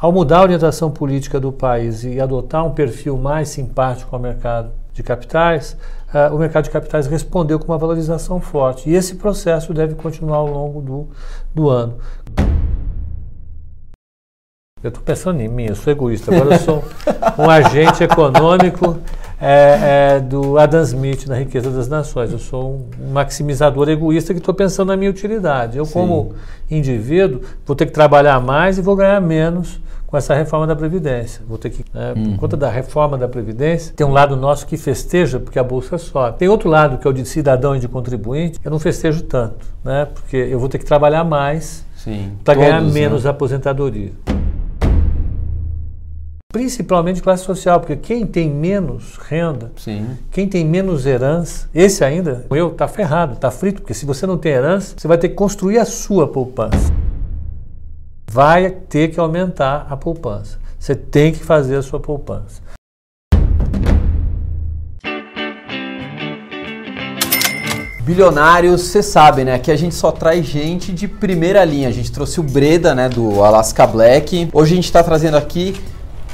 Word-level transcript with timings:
Ao 0.00 0.10
mudar 0.10 0.38
a 0.38 0.42
orientação 0.44 0.90
política 0.90 1.38
do 1.38 1.52
país 1.52 2.04
e 2.04 2.18
adotar 2.18 2.64
um 2.64 2.70
perfil 2.70 3.18
mais 3.18 3.50
simpático 3.50 4.16
ao 4.16 4.22
mercado 4.22 4.70
de 4.94 5.02
capitais, 5.02 5.76
uh, 6.14 6.34
o 6.34 6.38
mercado 6.38 6.64
de 6.64 6.70
capitais 6.70 7.06
respondeu 7.06 7.58
com 7.58 7.66
uma 7.70 7.76
valorização 7.76 8.40
forte. 8.40 8.88
E 8.88 8.94
esse 8.94 9.16
processo 9.16 9.74
deve 9.74 9.94
continuar 9.94 10.38
ao 10.38 10.46
longo 10.46 10.80
do, 10.80 11.08
do 11.54 11.68
ano. 11.68 11.98
Eu 14.82 14.88
estou 14.88 15.04
pensando 15.04 15.38
em 15.42 15.48
mim, 15.48 15.66
eu 15.66 15.74
sou 15.74 15.92
egoísta. 15.92 16.34
Agora 16.34 16.54
eu 16.54 16.58
sou 16.60 16.82
um 17.38 17.44
agente 17.50 18.02
econômico 18.02 18.96
é, 19.38 20.14
é, 20.14 20.20
do 20.20 20.56
Adam 20.56 20.80
Smith 20.80 21.26
na 21.26 21.36
Riqueza 21.36 21.70
das 21.70 21.88
Nações. 21.88 22.32
Eu 22.32 22.38
sou 22.38 22.88
um 23.00 23.12
maximizador 23.12 23.90
egoísta 23.90 24.32
que 24.32 24.40
estou 24.40 24.54
pensando 24.54 24.88
na 24.88 24.96
minha 24.96 25.10
utilidade. 25.10 25.76
Eu, 25.76 25.84
Sim. 25.84 25.92
como 25.92 26.34
indivíduo, 26.70 27.42
vou 27.66 27.76
ter 27.76 27.84
que 27.84 27.92
trabalhar 27.92 28.40
mais 28.40 28.78
e 28.78 28.80
vou 28.80 28.96
ganhar 28.96 29.20
menos 29.20 29.78
com 30.10 30.16
essa 30.16 30.34
reforma 30.34 30.66
da 30.66 30.74
Previdência. 30.74 31.42
Vou 31.46 31.56
ter 31.56 31.70
que, 31.70 31.84
né, 31.94 32.12
uhum. 32.16 32.32
por 32.32 32.40
conta 32.40 32.56
da 32.56 32.68
reforma 32.68 33.16
da 33.16 33.28
Previdência, 33.28 33.94
tem 33.94 34.04
um 34.04 34.12
lado 34.12 34.36
nosso 34.36 34.66
que 34.66 34.76
festeja 34.76 35.38
porque 35.38 35.58
a 35.58 35.62
Bolsa 35.62 35.96
sobe. 35.98 36.38
Tem 36.38 36.48
outro 36.48 36.68
lado, 36.68 36.98
que 36.98 37.06
é 37.06 37.10
o 37.10 37.12
de 37.12 37.24
cidadão 37.24 37.76
e 37.76 37.78
de 37.78 37.86
contribuinte, 37.86 38.58
eu 38.64 38.70
não 38.70 38.80
festejo 38.80 39.22
tanto, 39.22 39.64
né, 39.84 40.08
porque 40.12 40.36
eu 40.36 40.58
vou 40.58 40.68
ter 40.68 40.78
que 40.78 40.84
trabalhar 40.84 41.22
mais 41.22 41.84
para 42.42 42.54
ganhar 42.54 42.80
né? 42.80 42.90
menos 42.90 43.24
né? 43.24 43.30
aposentadoria. 43.30 44.10
Principalmente 46.52 47.22
classe 47.22 47.44
social, 47.44 47.78
porque 47.78 47.94
quem 47.94 48.26
tem 48.26 48.50
menos 48.50 49.16
renda, 49.18 49.70
Sim. 49.76 50.18
quem 50.32 50.48
tem 50.48 50.64
menos 50.64 51.06
herança, 51.06 51.68
esse 51.72 52.02
ainda, 52.02 52.44
eu, 52.50 52.70
tá 52.70 52.88
ferrado, 52.88 53.36
tá 53.36 53.52
frito, 53.52 53.82
porque 53.82 53.94
se 53.94 54.04
você 54.04 54.26
não 54.26 54.36
tem 54.36 54.50
herança, 54.50 54.94
você 54.96 55.06
vai 55.06 55.16
ter 55.16 55.28
que 55.28 55.36
construir 55.36 55.78
a 55.78 55.84
sua 55.84 56.26
poupança. 56.26 56.92
Vai 58.32 58.70
ter 58.70 59.08
que 59.08 59.18
aumentar 59.18 59.88
a 59.90 59.96
poupança. 59.96 60.60
Você 60.78 60.94
tem 60.94 61.32
que 61.32 61.40
fazer 61.40 61.74
a 61.74 61.82
sua 61.82 61.98
poupança. 61.98 62.62
Bilionários, 68.04 68.82
você 68.82 69.02
sabe, 69.02 69.42
né? 69.42 69.58
Que 69.58 69.72
a 69.72 69.76
gente 69.76 69.96
só 69.96 70.12
traz 70.12 70.46
gente 70.46 70.92
de 70.92 71.08
primeira 71.08 71.64
linha. 71.64 71.88
A 71.88 71.90
gente 71.90 72.12
trouxe 72.12 72.38
o 72.38 72.44
Breda, 72.44 72.94
né? 72.94 73.08
Do 73.08 73.42
Alaska 73.42 73.84
Black. 73.84 74.48
Hoje 74.52 74.74
a 74.74 74.76
gente 74.76 74.84
está 74.84 75.02
trazendo 75.02 75.36
aqui 75.36 75.74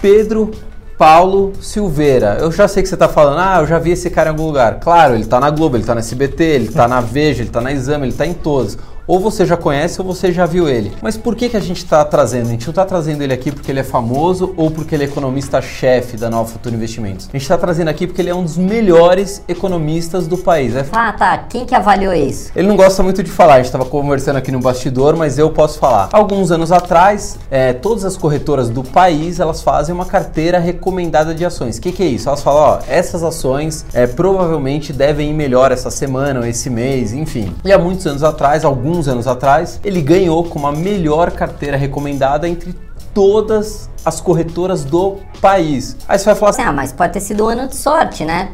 Pedro 0.02 0.50
Paulo 0.98 1.54
Silveira. 1.62 2.36
Eu 2.38 2.52
já 2.52 2.68
sei 2.68 2.82
que 2.82 2.90
você 2.90 2.94
está 2.94 3.08
falando, 3.08 3.38
ah, 3.38 3.60
eu 3.62 3.66
já 3.66 3.78
vi 3.78 3.92
esse 3.92 4.10
cara 4.10 4.28
em 4.28 4.32
algum 4.32 4.44
lugar. 4.44 4.80
Claro, 4.80 5.14
ele 5.14 5.22
está 5.22 5.40
na 5.40 5.48
Globo, 5.48 5.76
ele 5.76 5.82
está 5.82 5.94
na 5.94 6.00
SBT, 6.00 6.44
ele 6.44 6.66
está 6.66 6.86
na 6.86 7.00
Veja, 7.00 7.40
ele 7.40 7.48
está 7.48 7.62
na 7.62 7.72
Exame, 7.72 8.04
ele 8.04 8.12
está 8.12 8.26
em 8.26 8.34
todos 8.34 8.76
ou 9.06 9.20
você 9.20 9.46
já 9.46 9.56
conhece 9.56 10.00
ou 10.00 10.06
você 10.06 10.32
já 10.32 10.46
viu 10.46 10.68
ele. 10.68 10.92
Mas 11.00 11.16
por 11.16 11.36
que, 11.36 11.48
que 11.48 11.56
a 11.56 11.60
gente 11.60 11.78
está 11.78 12.04
trazendo? 12.04 12.48
A 12.48 12.50
gente 12.50 12.66
não 12.66 12.72
está 12.72 12.84
trazendo 12.84 13.22
ele 13.22 13.32
aqui 13.32 13.52
porque 13.52 13.70
ele 13.70 13.80
é 13.80 13.84
famoso 13.84 14.52
ou 14.56 14.70
porque 14.70 14.94
ele 14.94 15.04
é 15.04 15.06
economista-chefe 15.06 16.16
da 16.16 16.28
Nova 16.28 16.48
Futuro 16.48 16.74
Investimentos. 16.74 17.28
A 17.28 17.32
gente 17.32 17.42
está 17.42 17.56
trazendo 17.56 17.88
aqui 17.88 18.06
porque 18.06 18.20
ele 18.20 18.30
é 18.30 18.34
um 18.34 18.42
dos 18.42 18.56
melhores 18.56 19.42
economistas 19.48 20.26
do 20.26 20.36
país. 20.38 20.74
É... 20.74 20.84
Ah, 20.92 21.12
tá. 21.12 21.38
Quem 21.38 21.64
que 21.64 21.74
avaliou 21.74 22.12
isso? 22.12 22.50
Ele 22.56 22.66
não 22.66 22.76
gosta 22.76 23.02
muito 23.02 23.22
de 23.22 23.30
falar, 23.30 23.54
a 23.54 23.56
gente 23.58 23.66
estava 23.66 23.84
conversando 23.84 24.36
aqui 24.36 24.50
no 24.50 24.60
bastidor, 24.60 25.16
mas 25.16 25.38
eu 25.38 25.50
posso 25.50 25.78
falar. 25.78 26.08
Alguns 26.12 26.50
anos 26.50 26.72
atrás, 26.72 27.38
é, 27.50 27.72
todas 27.72 28.04
as 28.04 28.16
corretoras 28.16 28.68
do 28.70 28.82
país, 28.82 29.40
elas 29.40 29.62
fazem 29.62 29.94
uma 29.94 30.04
carteira 30.04 30.58
recomendada 30.58 31.34
de 31.34 31.44
ações. 31.44 31.78
O 31.78 31.80
que, 31.80 31.92
que 31.92 32.02
é 32.02 32.06
isso? 32.06 32.28
Elas 32.28 32.42
falam, 32.42 32.62
ó, 32.62 32.78
essas 32.88 33.22
ações 33.22 33.84
é, 33.92 34.06
provavelmente 34.06 34.92
devem 34.92 35.30
ir 35.30 35.34
melhor 35.34 35.70
essa 35.70 35.90
semana 35.90 36.40
ou 36.40 36.46
esse 36.46 36.68
mês, 36.68 37.12
enfim. 37.12 37.54
E 37.64 37.72
há 37.72 37.78
muitos 37.78 38.06
anos 38.06 38.22
atrás, 38.22 38.64
alguns 38.64 38.95
alguns 38.96 39.08
anos 39.08 39.26
atrás, 39.26 39.78
ele 39.84 40.00
ganhou 40.00 40.44
como 40.44 40.66
a 40.66 40.72
melhor 40.72 41.30
carteira 41.30 41.76
recomendada 41.76 42.48
entre 42.48 42.74
todas 43.12 43.90
as 44.04 44.20
corretoras 44.20 44.84
do 44.84 45.16
país. 45.40 45.96
Aí 46.08 46.18
você 46.18 46.24
vai 46.24 46.34
falar 46.34 46.50
assim: 46.50 46.62
Ah, 46.62 46.72
mas 46.72 46.92
pode 46.92 47.12
ter 47.12 47.20
sido 47.20 47.44
um 47.44 47.48
ano 47.48 47.68
de 47.68 47.76
sorte, 47.76 48.24
né? 48.24 48.52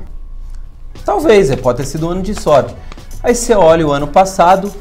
Talvez, 1.05 1.51
é, 1.51 1.57
pode 1.57 1.79
ter 1.79 1.85
sido 1.85 2.09
um 2.09 2.11
ano 2.11 2.23
de 2.23 2.35
sorte. 2.35 2.75
Aí 3.23 3.35
você 3.35 3.55
olha 3.55 3.87
o 3.87 3.93
ano 3.93 4.09
passado, 4.09 4.73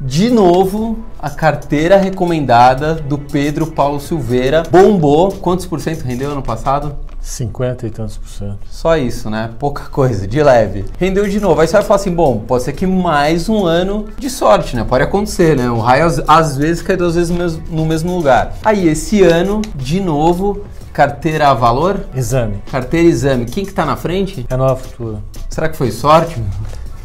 de 0.00 0.30
novo, 0.30 0.98
a 1.18 1.30
carteira 1.30 1.96
recomendada 1.96 2.94
do 2.94 3.18
Pedro 3.18 3.66
Paulo 3.66 3.98
Silveira 3.98 4.62
bombou. 4.70 5.32
Quantos 5.32 5.66
por 5.66 5.80
cento 5.80 6.02
rendeu 6.02 6.30
ano 6.30 6.42
passado? 6.42 6.96
50 7.20 7.86
e 7.86 7.90
tantos 7.90 8.16
por 8.16 8.28
cento. 8.28 8.58
Só 8.70 8.96
isso, 8.96 9.28
né? 9.28 9.50
Pouca 9.58 9.84
coisa, 9.84 10.26
de 10.26 10.42
leve. 10.42 10.84
Rendeu 10.98 11.28
de 11.28 11.40
novo. 11.40 11.60
Aí 11.60 11.66
você 11.66 11.74
vai 11.74 11.82
falar 11.82 11.96
assim: 11.96 12.14
bom, 12.14 12.38
pode 12.38 12.64
ser 12.64 12.72
que 12.72 12.86
mais 12.86 13.48
um 13.48 13.64
ano 13.66 14.06
de 14.18 14.30
sorte, 14.30 14.76
né? 14.76 14.84
Pode 14.88 15.04
acontecer, 15.04 15.56
né? 15.56 15.70
O 15.70 15.78
raio 15.78 16.06
às, 16.06 16.22
às 16.26 16.56
vezes 16.56 16.82
cai 16.82 16.96
duas 16.96 17.14
vezes 17.14 17.30
no 17.68 17.84
mesmo 17.84 18.16
lugar. 18.16 18.54
Aí 18.64 18.88
esse 18.88 19.22
ano, 19.22 19.60
de 19.74 20.00
novo, 20.00 20.64
carteira 20.92 21.52
valor? 21.54 22.00
Exame. 22.14 22.62
Carteira 22.70 23.08
exame. 23.08 23.44
Quem 23.44 23.64
que 23.64 23.72
tá 23.72 23.84
na 23.84 23.96
frente? 23.96 24.46
É 24.48 24.56
Nova 24.56 24.76
Futura. 24.76 25.18
Será 25.48 25.68
que 25.68 25.76
foi 25.76 25.90
sorte? 25.90 26.42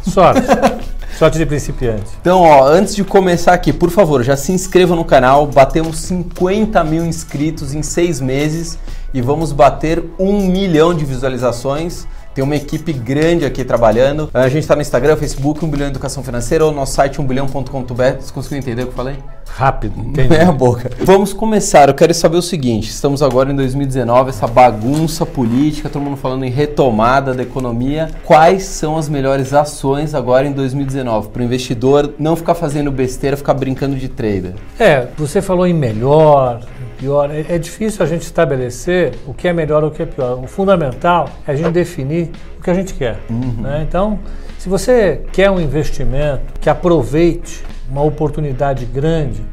Sorte. 0.04 0.42
Sorte 1.18 1.38
de 1.38 1.46
principiante. 1.46 2.12
Então, 2.20 2.42
ó, 2.42 2.68
antes 2.68 2.96
de 2.96 3.04
começar 3.04 3.54
aqui, 3.54 3.72
por 3.72 3.92
favor, 3.92 4.24
já 4.24 4.36
se 4.36 4.52
inscreva 4.52 4.96
no 4.96 5.06
canal. 5.06 5.46
Batemos 5.46 6.00
50 6.00 6.84
mil 6.84 7.06
inscritos 7.06 7.74
em 7.74 7.84
seis 7.84 8.20
meses 8.20 8.80
e 9.14 9.22
vamos 9.22 9.52
bater 9.52 10.04
um 10.18 10.48
milhão 10.48 10.94
de 10.94 11.06
visualizações. 11.06 12.08
Tem 12.34 12.44
uma 12.44 12.56
equipe 12.56 12.92
grande 12.92 13.46
aqui 13.46 13.64
trabalhando. 13.64 14.30
A 14.34 14.50
gente 14.50 14.64
está 14.64 14.76
no 14.76 14.82
Instagram, 14.82 15.16
Facebook, 15.16 15.64
1 15.64 15.70
bilhão 15.70 15.88
Educação 15.88 16.24
Financeira 16.24 16.66
ou 16.66 16.72
no 16.72 16.78
nosso 16.78 16.94
site 16.94 17.20
1bilhão.com.br. 17.20 18.20
Você 18.20 18.34
conseguiu 18.34 18.58
entender 18.58 18.84
o 18.84 18.86
que 18.88 18.92
eu 18.92 18.96
falei? 18.96 19.18
Rápido, 19.48 20.00
entendi. 20.02 20.36
a 20.36 20.52
boca. 20.52 20.90
Vamos 21.02 21.32
começar. 21.32 21.90
Eu 21.90 21.94
quero 21.94 22.14
saber 22.14 22.38
o 22.38 22.42
seguinte: 22.42 22.90
estamos 22.90 23.22
agora 23.22 23.52
em 23.52 23.56
2019, 23.56 24.30
essa 24.30 24.48
bagunça 24.48 25.26
política, 25.26 25.90
todo 25.90 26.02
mundo 26.02 26.18
falando 26.18 26.44
em 26.44 26.50
retomada 26.50 27.36
da 27.36 27.44
economia. 27.44 28.10
Quais 28.26 28.64
são 28.64 28.98
as 28.98 29.08
melhores 29.08 29.54
ações 29.54 30.16
agora 30.16 30.48
em 30.48 30.52
2019 30.52 31.30
para 31.30 31.42
o 31.42 31.46
investidor 31.46 32.16
não 32.18 32.36
ficar 32.36 32.56
fazendo 32.56 32.92
besteira, 32.92 33.38
ficar 33.38 33.54
brincando 33.54 33.96
de 33.96 34.10
trader? 34.10 34.54
É, 34.80 35.08
você 35.16 35.40
falou 35.40 35.68
em 35.68 35.74
melhor, 35.74 36.62
pior. 37.04 37.30
É, 37.30 37.56
é 37.56 37.58
difícil 37.58 38.04
a 38.04 38.08
gente 38.08 38.22
estabelecer 38.22 39.14
o 39.28 39.34
que 39.34 39.48
é 39.48 39.54
melhor 39.54 39.84
ou 39.84 39.90
o 39.90 39.92
que 39.92 40.02
é 40.02 40.06
pior. 40.06 40.42
O 40.42 40.48
fundamental 40.48 41.30
é 41.46 41.52
a 41.52 41.56
gente 41.56 41.72
definir 41.72 42.32
o 42.58 42.64
que 42.64 42.70
a 42.70 42.74
gente 42.74 42.94
quer. 42.94 43.20
Uhum. 43.30 43.62
Né? 43.62 43.86
Então, 43.88 44.20
se 44.58 44.70
você 44.70 45.22
quer 45.34 45.52
um 45.52 45.60
investimento 45.60 46.60
que 46.62 46.70
aproveite 46.70 47.64
uma 47.90 48.02
oportunidade 48.02 48.86
grande 48.86 49.44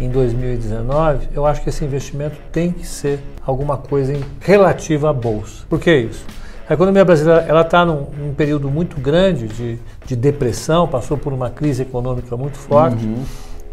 em 0.00 0.08
2019, 0.08 1.28
eu 1.34 1.44
acho 1.44 1.62
que 1.62 1.68
esse 1.68 1.84
investimento 1.84 2.36
tem 2.50 2.72
que 2.72 2.86
ser 2.86 3.20
alguma 3.44 3.76
coisa 3.76 4.18
relativa 4.40 5.10
à 5.10 5.12
bolsa. 5.12 5.64
Por 5.68 5.78
que 5.78 5.94
isso? 5.94 6.24
A 6.66 6.72
economia 6.72 7.04
brasileira 7.04 7.44
ela 7.46 7.60
está 7.60 7.84
num, 7.84 8.06
num, 8.18 8.32
período 8.32 8.70
muito 8.70 8.98
grande 8.98 9.46
de, 9.46 9.78
de, 10.06 10.16
depressão, 10.16 10.88
passou 10.88 11.18
por 11.18 11.30
uma 11.30 11.50
crise 11.50 11.82
econômica 11.82 12.34
muito 12.38 12.56
forte. 12.56 13.04
Uhum 13.04 13.22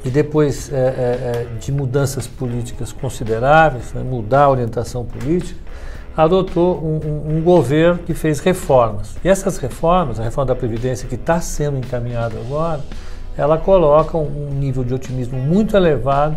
e 0.04 0.10
depois 0.10 0.72
é, 0.72 0.76
é, 0.76 0.80
é, 0.80 1.48
de 1.60 1.72
mudanças 1.72 2.28
políticas 2.28 2.92
consideráveis, 2.92 3.94
né, 3.94 4.02
mudar 4.04 4.44
a 4.44 4.50
orientação 4.50 5.06
política, 5.06 5.60
adotou 6.16 6.78
um, 6.84 7.00
um, 7.08 7.38
um, 7.38 7.42
governo 7.42 8.00
que 8.00 8.14
fez 8.14 8.40
reformas. 8.40 9.16
E 9.24 9.30
essas 9.30 9.58
reformas, 9.58 10.20
a 10.20 10.24
reforma 10.24 10.48
da 10.48 10.56
Previdência 10.56 11.08
que 11.08 11.16
está 11.16 11.40
sendo 11.40 11.78
encaminhada 11.78 12.38
agora, 12.38 12.82
ela 13.38 13.58
coloca 13.58 14.18
um, 14.18 14.50
um 14.50 14.54
nível 14.54 14.84
de 14.84 14.94
otimismo 14.94 15.40
muito 15.40 15.76
elevado 15.78 16.36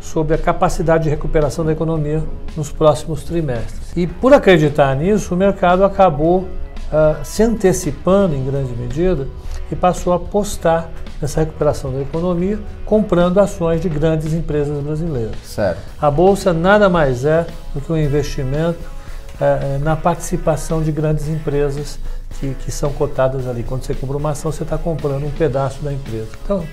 sobre 0.00 0.34
a 0.34 0.38
capacidade 0.38 1.04
de 1.04 1.10
recuperação 1.10 1.64
da 1.64 1.72
economia 1.72 2.22
nos 2.56 2.70
próximos 2.70 3.24
trimestres. 3.24 3.92
E 3.96 4.06
por 4.06 4.32
acreditar 4.32 4.94
nisso, 4.94 5.34
o 5.34 5.36
mercado 5.36 5.84
acabou 5.84 6.46
uh, 6.92 7.24
se 7.24 7.42
antecipando 7.42 8.34
em 8.34 8.44
grande 8.44 8.72
medida 8.74 9.26
e 9.70 9.76
passou 9.76 10.12
a 10.12 10.16
apostar 10.16 10.90
nessa 11.20 11.40
recuperação 11.40 11.92
da 11.92 12.00
economia, 12.00 12.58
comprando 12.84 13.38
ações 13.38 13.80
de 13.80 13.88
grandes 13.88 14.32
empresas 14.32 14.82
brasileiras. 14.82 15.36
Certo. 15.42 15.80
A 16.00 16.10
bolsa 16.10 16.52
nada 16.52 16.88
mais 16.88 17.24
é 17.24 17.46
do 17.74 17.80
que 17.80 17.90
um 17.90 17.96
investimento 17.96 18.96
é, 19.40 19.78
na 19.78 19.96
participação 19.96 20.82
de 20.82 20.92
grandes 20.92 21.28
empresas 21.28 21.98
que, 22.38 22.54
que, 22.54 22.70
são 22.70 22.92
cotadas 22.92 23.46
ali. 23.46 23.62
Quando 23.62 23.82
você 23.82 23.94
compra 23.94 24.16
uma 24.16 24.30
ação, 24.30 24.52
você 24.52 24.62
está 24.62 24.76
comprando 24.76 25.24
um 25.24 25.30
pedaço 25.30 25.82
da 25.82 25.92
empresa. 25.92 26.28
Então, 26.44 26.64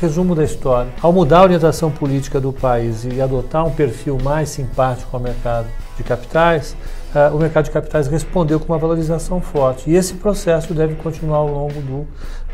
resumo 0.00 0.34
da 0.34 0.44
história: 0.44 0.90
ao 1.00 1.12
mudar 1.12 1.38
a 1.38 1.42
orientação 1.42 1.90
política 1.90 2.40
do 2.40 2.52
país 2.52 3.04
e 3.04 3.20
adotar 3.20 3.66
um 3.66 3.70
perfil 3.70 4.18
mais 4.22 4.48
simpático 4.48 5.16
ao 5.16 5.22
mercado 5.22 5.66
de 5.96 6.02
capitais, 6.02 6.76
uh, 7.14 7.34
o 7.34 7.38
mercado 7.38 7.64
de 7.64 7.70
capitais 7.70 8.06
respondeu 8.06 8.58
com 8.58 8.72
uma 8.72 8.78
valorização 8.78 9.40
forte. 9.40 9.90
E 9.90 9.94
esse 9.94 10.14
processo 10.14 10.74
deve 10.74 10.94
continuar 10.96 11.38
ao 11.38 11.48
longo 11.48 11.80
do, 11.80 12.06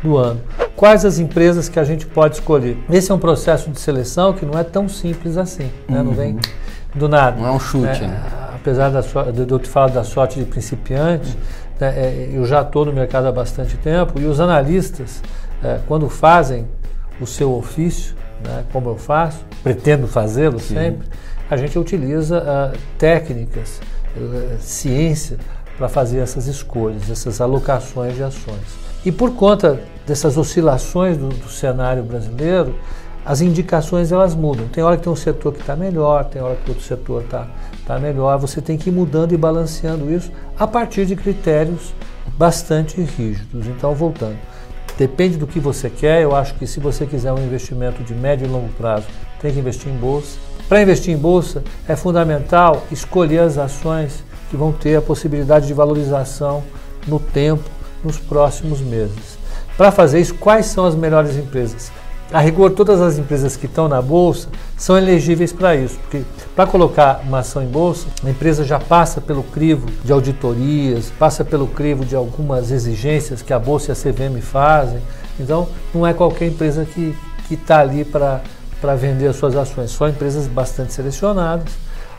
do 0.03 0.17
ano. 0.17 0.41
Quais 0.75 1.05
as 1.05 1.19
empresas 1.19 1.67
que 1.69 1.79
a 1.79 1.83
gente 1.83 2.05
pode 2.05 2.35
escolher? 2.35 2.77
Esse 2.89 3.11
é 3.11 3.15
um 3.15 3.19
processo 3.19 3.69
de 3.69 3.79
seleção 3.79 4.33
que 4.33 4.45
não 4.45 4.57
é 4.57 4.63
tão 4.63 4.87
simples 4.87 5.37
assim, 5.37 5.71
né? 5.87 5.99
uhum. 5.99 6.03
não 6.03 6.11
vem 6.13 6.37
do 6.93 7.07
nada. 7.07 7.37
Não 7.39 7.47
é 7.47 7.51
um 7.51 7.59
chute. 7.59 8.01
Né? 8.01 8.21
Apesar 8.53 8.89
da 8.89 9.01
de, 9.01 9.45
de 9.45 9.51
eu 9.51 9.59
te 9.59 9.69
falar 9.69 9.89
da 9.89 10.03
sorte 10.03 10.39
de 10.39 10.45
principiante, 10.45 11.37
né, 11.79 11.93
é, 11.95 12.29
eu 12.31 12.45
já 12.45 12.61
estou 12.61 12.85
no 12.85 12.93
mercado 12.93 13.27
há 13.27 13.31
bastante 13.31 13.75
tempo 13.77 14.19
e 14.19 14.25
os 14.25 14.39
analistas, 14.39 15.21
é, 15.63 15.79
quando 15.87 16.07
fazem 16.09 16.67
o 17.19 17.25
seu 17.25 17.53
ofício, 17.53 18.15
né, 18.45 18.63
como 18.71 18.89
eu 18.89 18.97
faço, 18.97 19.39
pretendo 19.63 20.07
fazê-lo 20.07 20.59
sempre, 20.59 21.07
a 21.51 21.57
gente 21.57 21.77
utiliza 21.77 22.39
uh, 22.39 22.77
técnicas, 22.97 23.81
uh, 24.15 24.57
ciência 24.61 25.37
para 25.77 25.89
fazer 25.89 26.19
essas 26.19 26.47
escolhas, 26.47 27.09
essas 27.09 27.41
alocações 27.41 28.15
de 28.15 28.23
ações. 28.23 28.79
E 29.05 29.11
por 29.11 29.35
conta 29.35 29.81
dessas 30.07 30.37
oscilações 30.37 31.17
do, 31.17 31.27
do 31.27 31.49
cenário 31.49 32.03
brasileiro, 32.03 32.73
as 33.25 33.41
indicações 33.41 34.13
elas 34.13 34.33
mudam. 34.33 34.69
Tem 34.69 34.81
hora 34.81 34.95
que 34.95 35.03
tem 35.03 35.11
um 35.11 35.15
setor 35.15 35.53
que 35.53 35.59
está 35.59 35.75
melhor, 35.75 36.23
tem 36.23 36.41
hora 36.41 36.55
que 36.55 36.69
outro 36.69 36.85
setor 36.85 37.23
está 37.23 37.47
tá 37.85 37.99
melhor. 37.99 38.37
Você 38.39 38.61
tem 38.61 38.77
que 38.77 38.89
ir 38.89 38.93
mudando 38.93 39.33
e 39.33 39.37
balanceando 39.37 40.09
isso 40.09 40.31
a 40.57 40.65
partir 40.65 41.05
de 41.05 41.17
critérios 41.17 41.93
bastante 42.37 43.01
rígidos. 43.01 43.67
Então, 43.67 43.93
voltando, 43.93 44.37
depende 44.97 45.35
do 45.35 45.45
que 45.45 45.59
você 45.59 45.89
quer. 45.89 46.21
Eu 46.21 46.33
acho 46.33 46.55
que 46.55 46.65
se 46.65 46.79
você 46.79 47.05
quiser 47.05 47.33
um 47.33 47.43
investimento 47.43 48.01
de 48.03 48.13
médio 48.15 48.47
e 48.47 48.49
longo 48.49 48.69
prazo, 48.69 49.07
tem 49.41 49.51
que 49.51 49.59
investir 49.59 49.91
em 49.91 49.97
bolsa. 49.97 50.39
Para 50.71 50.83
investir 50.83 51.13
em 51.13 51.17
bolsa, 51.17 51.61
é 51.85 51.97
fundamental 51.97 52.83
escolher 52.89 53.39
as 53.39 53.57
ações 53.57 54.23
que 54.49 54.55
vão 54.55 54.71
ter 54.71 54.95
a 54.95 55.01
possibilidade 55.01 55.67
de 55.67 55.73
valorização 55.73 56.63
no 57.05 57.19
tempo, 57.19 57.69
nos 58.01 58.17
próximos 58.17 58.79
meses. 58.79 59.37
Para 59.75 59.91
fazer 59.91 60.21
isso, 60.21 60.33
quais 60.35 60.67
são 60.67 60.85
as 60.85 60.95
melhores 60.95 61.35
empresas? 61.35 61.91
A 62.31 62.39
rigor, 62.39 62.71
todas 62.71 63.01
as 63.01 63.17
empresas 63.17 63.57
que 63.57 63.65
estão 63.65 63.89
na 63.89 64.01
bolsa 64.01 64.47
são 64.77 64.97
elegíveis 64.97 65.51
para 65.51 65.75
isso, 65.75 65.99
porque 66.03 66.21
para 66.55 66.65
colocar 66.65 67.19
uma 67.27 67.39
ação 67.39 67.61
em 67.61 67.67
bolsa, 67.67 68.07
a 68.23 68.29
empresa 68.29 68.63
já 68.63 68.79
passa 68.79 69.19
pelo 69.19 69.43
crivo 69.43 69.87
de 70.05 70.13
auditorias, 70.13 71.11
passa 71.19 71.43
pelo 71.43 71.67
crivo 71.67 72.05
de 72.05 72.15
algumas 72.15 72.71
exigências 72.71 73.41
que 73.41 73.51
a 73.51 73.59
bolsa 73.59 73.91
e 73.91 73.91
a 73.91 73.95
CVM 73.95 74.39
fazem. 74.39 75.01
Então, 75.37 75.67
não 75.93 76.07
é 76.07 76.13
qualquer 76.13 76.45
empresa 76.45 76.85
que 76.85 77.13
está 77.53 77.81
ali 77.81 78.05
para 78.05 78.39
vender 78.95 79.27
as 79.27 79.35
suas 79.35 79.55
ações, 79.55 79.91
só 79.91 80.07
empresas 80.07 80.47
bastante 80.47 80.93
selecionadas. 80.93 81.71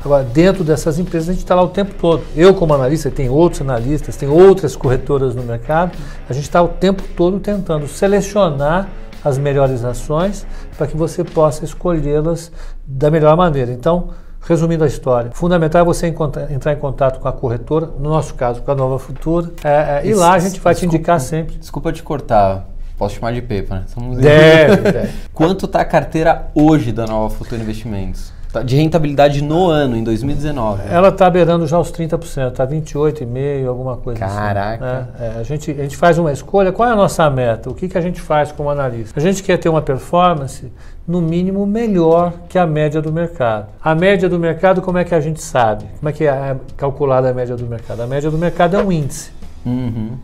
Agora, 0.04 0.24
dentro 0.24 0.64
dessas 0.64 0.98
empresas, 0.98 1.28
a 1.28 1.32
gente 1.32 1.42
está 1.42 1.54
lá 1.54 1.62
o 1.62 1.68
tempo 1.68 1.94
todo. 1.94 2.22
Eu, 2.34 2.54
como 2.54 2.74
analista, 2.74 3.10
tem 3.10 3.28
outros 3.28 3.60
analistas, 3.60 4.16
tem 4.16 4.28
outras 4.28 4.74
corretoras 4.74 5.34
no 5.34 5.42
mercado, 5.42 5.96
a 6.28 6.32
gente 6.32 6.44
está 6.44 6.60
o 6.60 6.68
tempo 6.68 7.02
todo 7.16 7.38
tentando 7.38 7.86
selecionar 7.86 8.88
as 9.24 9.38
melhores 9.38 9.84
ações 9.84 10.44
para 10.76 10.86
que 10.86 10.96
você 10.96 11.22
possa 11.22 11.64
escolhê-las 11.64 12.50
da 12.84 13.10
melhor 13.10 13.36
maneira. 13.36 13.70
Então, 13.70 14.10
resumindo 14.40 14.82
a 14.82 14.88
história, 14.88 15.30
fundamental 15.32 15.82
é 15.82 15.84
você 15.84 16.08
entrar 16.08 16.72
em 16.72 16.76
contato 16.76 17.20
com 17.20 17.28
a 17.28 17.32
corretora, 17.32 17.86
no 17.86 18.10
nosso 18.10 18.34
caso 18.34 18.60
com 18.62 18.70
a 18.72 18.74
Nova 18.74 18.98
Futura, 18.98 19.52
é, 19.62 20.00
é, 20.02 20.06
e 20.06 20.14
lá 20.14 20.32
a 20.32 20.38
gente 20.40 20.58
vai 20.58 20.74
desculpa, 20.74 20.92
te 20.92 20.96
indicar 20.96 21.20
sempre. 21.20 21.56
Desculpa 21.56 21.92
te 21.92 22.02
cortar. 22.02 22.71
Posso 23.02 23.16
chamar 23.16 23.32
de 23.32 23.42
Pepa, 23.42 23.74
né? 23.74 23.84
Somos 23.88 24.16
deve, 24.16 24.76
deve. 24.76 25.12
Quanto 25.34 25.66
está 25.66 25.80
a 25.80 25.84
carteira 25.84 26.46
hoje 26.54 26.92
da 26.92 27.04
Nova 27.04 27.34
Futura 27.34 27.60
Investimentos? 27.60 28.32
Tá, 28.52 28.62
de 28.62 28.76
rentabilidade 28.76 29.42
no 29.42 29.66
ano, 29.66 29.96
em 29.96 30.04
2019. 30.04 30.84
Ela 30.88 31.08
está 31.08 31.28
beirando 31.28 31.66
já 31.66 31.80
os 31.80 31.90
30%, 31.90 32.52
está 32.52 32.64
28,5%, 32.64 33.66
alguma 33.66 33.96
coisa 33.96 34.24
assim. 34.24 34.36
Caraca. 34.36 34.86
assim. 34.86 35.08
É, 35.18 35.26
é, 35.26 35.40
a, 35.40 35.42
gente, 35.42 35.70
a 35.72 35.82
gente 35.82 35.96
faz 35.96 36.16
uma 36.16 36.30
escolha, 36.30 36.70
qual 36.70 36.88
é 36.88 36.92
a 36.92 36.94
nossa 36.94 37.28
meta? 37.28 37.70
O 37.70 37.74
que, 37.74 37.88
que 37.88 37.98
a 37.98 38.00
gente 38.00 38.20
faz 38.20 38.52
como 38.52 38.70
analista? 38.70 39.18
A 39.18 39.20
gente 39.20 39.42
quer 39.42 39.56
ter 39.56 39.68
uma 39.68 39.82
performance, 39.82 40.70
no 41.04 41.20
mínimo, 41.20 41.66
melhor 41.66 42.32
que 42.48 42.56
a 42.56 42.68
média 42.68 43.02
do 43.02 43.12
mercado. 43.12 43.66
A 43.82 43.96
média 43.96 44.28
do 44.28 44.38
mercado, 44.38 44.80
como 44.80 44.96
é 44.98 45.02
que 45.02 45.12
a 45.12 45.20
gente 45.20 45.42
sabe? 45.42 45.86
Como 45.98 46.08
é 46.08 46.12
que 46.12 46.24
é 46.24 46.56
calculada 46.76 47.28
a 47.28 47.34
média 47.34 47.56
do 47.56 47.66
mercado? 47.66 48.00
A 48.00 48.06
média 48.06 48.30
do 48.30 48.38
mercado 48.38 48.76
é 48.76 48.80
um 48.80 48.92
índice. 48.92 49.32
Uhum. 49.64 50.18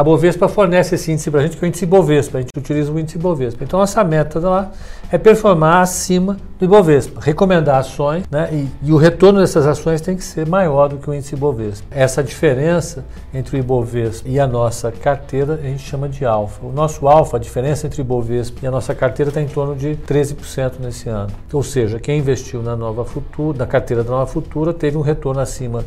A 0.00 0.02
Bovespa 0.02 0.48
fornece 0.48 0.94
esse 0.94 1.12
índice 1.12 1.30
para 1.30 1.40
a 1.40 1.42
gente, 1.42 1.58
que 1.58 1.62
é 1.62 1.66
o 1.66 1.68
índice 1.68 1.84
Bovespa. 1.84 2.38
A 2.38 2.40
gente 2.40 2.56
utiliza 2.56 2.90
o 2.90 2.98
índice 2.98 3.18
Bovespa. 3.18 3.62
Então, 3.62 3.78
nossa 3.78 4.02
meta 4.02 4.40
lá 4.40 4.72
é 5.12 5.18
performar 5.18 5.82
acima 5.82 6.38
do 6.58 6.64
Ibovespa, 6.64 7.20
recomendar 7.20 7.80
ações, 7.80 8.24
né? 8.30 8.48
E, 8.50 8.88
e, 8.88 8.92
o 8.94 8.96
retorno 8.96 9.40
dessas 9.40 9.66
ações 9.66 10.00
tem 10.00 10.16
que 10.16 10.24
ser 10.24 10.46
maior 10.46 10.88
do 10.88 10.96
que 10.96 11.10
o 11.10 11.12
índice 11.12 11.34
Ibovespa. 11.34 11.86
Essa 11.90 12.22
diferença 12.22 13.04
entre 13.34 13.58
o 13.58 13.60
Ibovespa 13.60 14.26
e 14.26 14.40
a 14.40 14.46
nossa 14.46 14.90
carteira 14.90 15.60
a 15.62 15.66
gente 15.66 15.82
chama 15.82 16.08
de 16.08 16.24
alfa. 16.24 16.64
O 16.64 16.72
nosso 16.72 17.06
alfa, 17.06 17.36
a 17.36 17.40
diferença 17.40 17.86
entre 17.86 18.00
o 18.00 18.02
Ibovespa 18.02 18.60
e 18.62 18.66
a 18.66 18.70
nossa 18.70 18.94
carteira 18.94 19.28
está 19.28 19.42
em 19.42 19.48
torno 19.48 19.76
de 19.76 19.98
13% 20.08 20.74
nesse 20.80 21.10
ano. 21.10 21.30
Ou 21.52 21.62
seja, 21.62 22.00
quem 22.00 22.18
investiu 22.18 22.62
na 22.62 22.74
Nova 22.74 23.04
Futura, 23.04 23.58
na 23.58 23.66
carteira 23.66 24.02
da 24.02 24.12
Nova 24.12 24.26
Futura, 24.26 24.72
teve 24.72 24.96
um 24.96 25.02
retorno 25.02 25.42
acima 25.42 25.84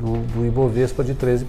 do, 0.00 0.16
do 0.34 0.46
Ibovespa 0.46 1.04
de 1.04 1.14
13%. 1.14 1.44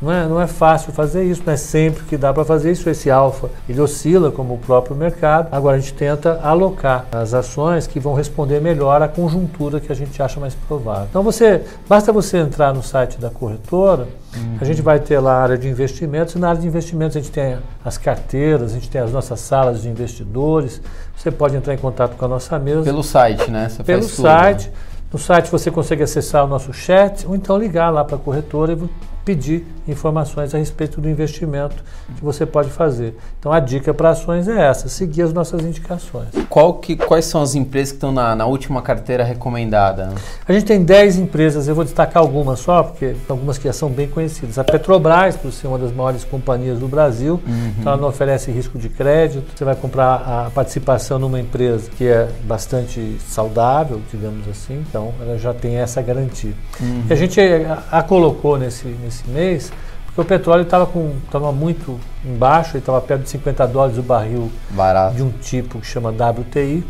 Não 0.00 0.12
é, 0.12 0.26
não 0.26 0.40
é 0.40 0.46
fácil 0.46 0.92
fazer 0.92 1.24
isso, 1.24 1.42
não 1.46 1.52
é 1.52 1.56
sempre 1.56 2.02
que 2.04 2.16
dá 2.16 2.32
para 2.32 2.44
fazer 2.44 2.72
isso. 2.72 2.88
Esse 2.90 3.10
alfa 3.10 3.48
ele 3.68 3.80
oscila 3.80 4.30
como 4.30 4.54
o 4.54 4.58
próprio 4.58 4.96
mercado. 4.96 5.48
Agora 5.52 5.76
a 5.76 5.80
gente 5.80 5.94
tenta 5.94 6.40
alocar 6.42 7.06
as 7.12 7.32
ações 7.32 7.86
que 7.86 8.00
vão 8.00 8.14
responder 8.14 8.60
melhor 8.60 9.00
à 9.00 9.08
conjuntura 9.08 9.80
que 9.80 9.92
a 9.92 9.94
gente 9.94 10.20
acha 10.22 10.40
mais 10.40 10.54
provável. 10.54 11.06
Então 11.08 11.22
você 11.22 11.62
basta 11.88 12.12
você 12.12 12.38
entrar 12.38 12.74
no 12.74 12.82
site 12.82 13.18
da 13.18 13.30
corretora, 13.30 14.08
uhum. 14.34 14.56
a 14.60 14.64
gente 14.64 14.82
vai 14.82 14.98
ter 14.98 15.18
lá 15.20 15.34
a 15.34 15.42
área 15.42 15.58
de 15.58 15.68
investimentos, 15.68 16.34
e 16.34 16.38
na 16.38 16.48
área 16.48 16.60
de 16.60 16.66
investimentos 16.66 17.16
a 17.16 17.20
gente 17.20 17.30
tem 17.30 17.58
as 17.84 17.96
carteiras, 17.96 18.72
a 18.72 18.74
gente 18.74 18.90
tem 18.90 19.00
as 19.00 19.12
nossas 19.12 19.40
salas 19.40 19.82
de 19.82 19.88
investidores. 19.88 20.80
Você 21.16 21.30
pode 21.30 21.54
entrar 21.54 21.74
em 21.74 21.78
contato 21.78 22.16
com 22.16 22.24
a 22.24 22.28
nossa 22.28 22.58
mesa. 22.58 22.82
Pelo 22.82 23.02
site, 23.02 23.50
né? 23.50 23.68
Você 23.68 23.84
Pelo 23.84 24.02
site. 24.02 24.64
Tudo, 24.64 24.72
né? 24.72 24.91
No 25.12 25.18
site 25.18 25.50
você 25.50 25.70
consegue 25.70 26.02
acessar 26.02 26.42
o 26.44 26.48
nosso 26.48 26.72
chat 26.72 27.26
ou 27.26 27.36
então 27.36 27.58
ligar 27.58 27.90
lá 27.90 28.02
para 28.02 28.16
a 28.16 28.18
corretora 28.18 28.78
pedir 29.24 29.66
informações 29.86 30.54
a 30.54 30.58
respeito 30.58 31.00
do 31.00 31.08
investimento 31.08 31.82
que 32.16 32.24
você 32.24 32.44
pode 32.46 32.70
fazer. 32.70 33.16
Então 33.38 33.52
a 33.52 33.60
dica 33.60 33.92
para 33.92 34.10
ações 34.10 34.48
é 34.48 34.66
essa, 34.66 34.88
seguir 34.88 35.22
as 35.22 35.32
nossas 35.32 35.62
indicações. 35.62 36.28
Qual 36.48 36.74
que, 36.74 36.96
quais 36.96 37.24
são 37.24 37.42
as 37.42 37.54
empresas 37.54 37.90
que 37.90 37.96
estão 37.96 38.12
na, 38.12 38.34
na 38.34 38.46
última 38.46 38.82
carteira 38.82 39.24
recomendada? 39.24 40.12
A 40.46 40.52
gente 40.52 40.64
tem 40.64 40.82
10 40.82 41.18
empresas, 41.18 41.68
eu 41.68 41.74
vou 41.74 41.84
destacar 41.84 42.22
algumas 42.22 42.60
só, 42.60 42.82
porque 42.82 43.14
algumas 43.28 43.58
que 43.58 43.64
já 43.64 43.72
são 43.72 43.88
bem 43.88 44.08
conhecidas. 44.08 44.58
A 44.58 44.64
Petrobras, 44.64 45.36
por 45.36 45.52
ser 45.52 45.66
uma 45.66 45.78
das 45.78 45.92
maiores 45.92 46.24
companhias 46.24 46.78
do 46.78 46.88
Brasil, 46.88 47.40
uhum. 47.46 47.72
então 47.78 47.92
ela 47.92 48.00
não 48.00 48.08
oferece 48.08 48.50
risco 48.50 48.78
de 48.78 48.88
crédito, 48.88 49.44
você 49.56 49.64
vai 49.64 49.74
comprar 49.74 50.14
a 50.14 50.50
participação 50.50 51.18
numa 51.18 51.40
empresa 51.40 51.90
que 51.96 52.06
é 52.06 52.28
bastante 52.44 53.18
saudável, 53.28 54.00
digamos 54.10 54.48
assim, 54.48 54.84
então 54.88 55.12
ela 55.20 55.38
já 55.38 55.52
tem 55.54 55.76
essa 55.76 56.00
garantia. 56.02 56.52
Uhum. 56.80 57.04
A 57.08 57.14
gente 57.14 57.40
a, 57.40 57.98
a 57.98 58.02
colocou 58.02 58.58
nesse, 58.58 58.86
nesse 58.86 59.11
esse 59.12 59.28
mês, 59.28 59.72
porque 60.06 60.20
o 60.20 60.24
petróleo 60.24 60.62
estava 60.62 61.52
muito 61.52 61.98
embaixo, 62.24 62.72
ele 62.72 62.80
estava 62.80 63.00
perto 63.00 63.22
de 63.22 63.30
50 63.30 63.66
dólares 63.66 63.98
o 63.98 64.02
barril 64.02 64.50
Barato. 64.70 65.16
de 65.16 65.22
um 65.22 65.30
tipo 65.30 65.80
que 65.80 65.86
chama 65.86 66.10
WTI. 66.10 66.84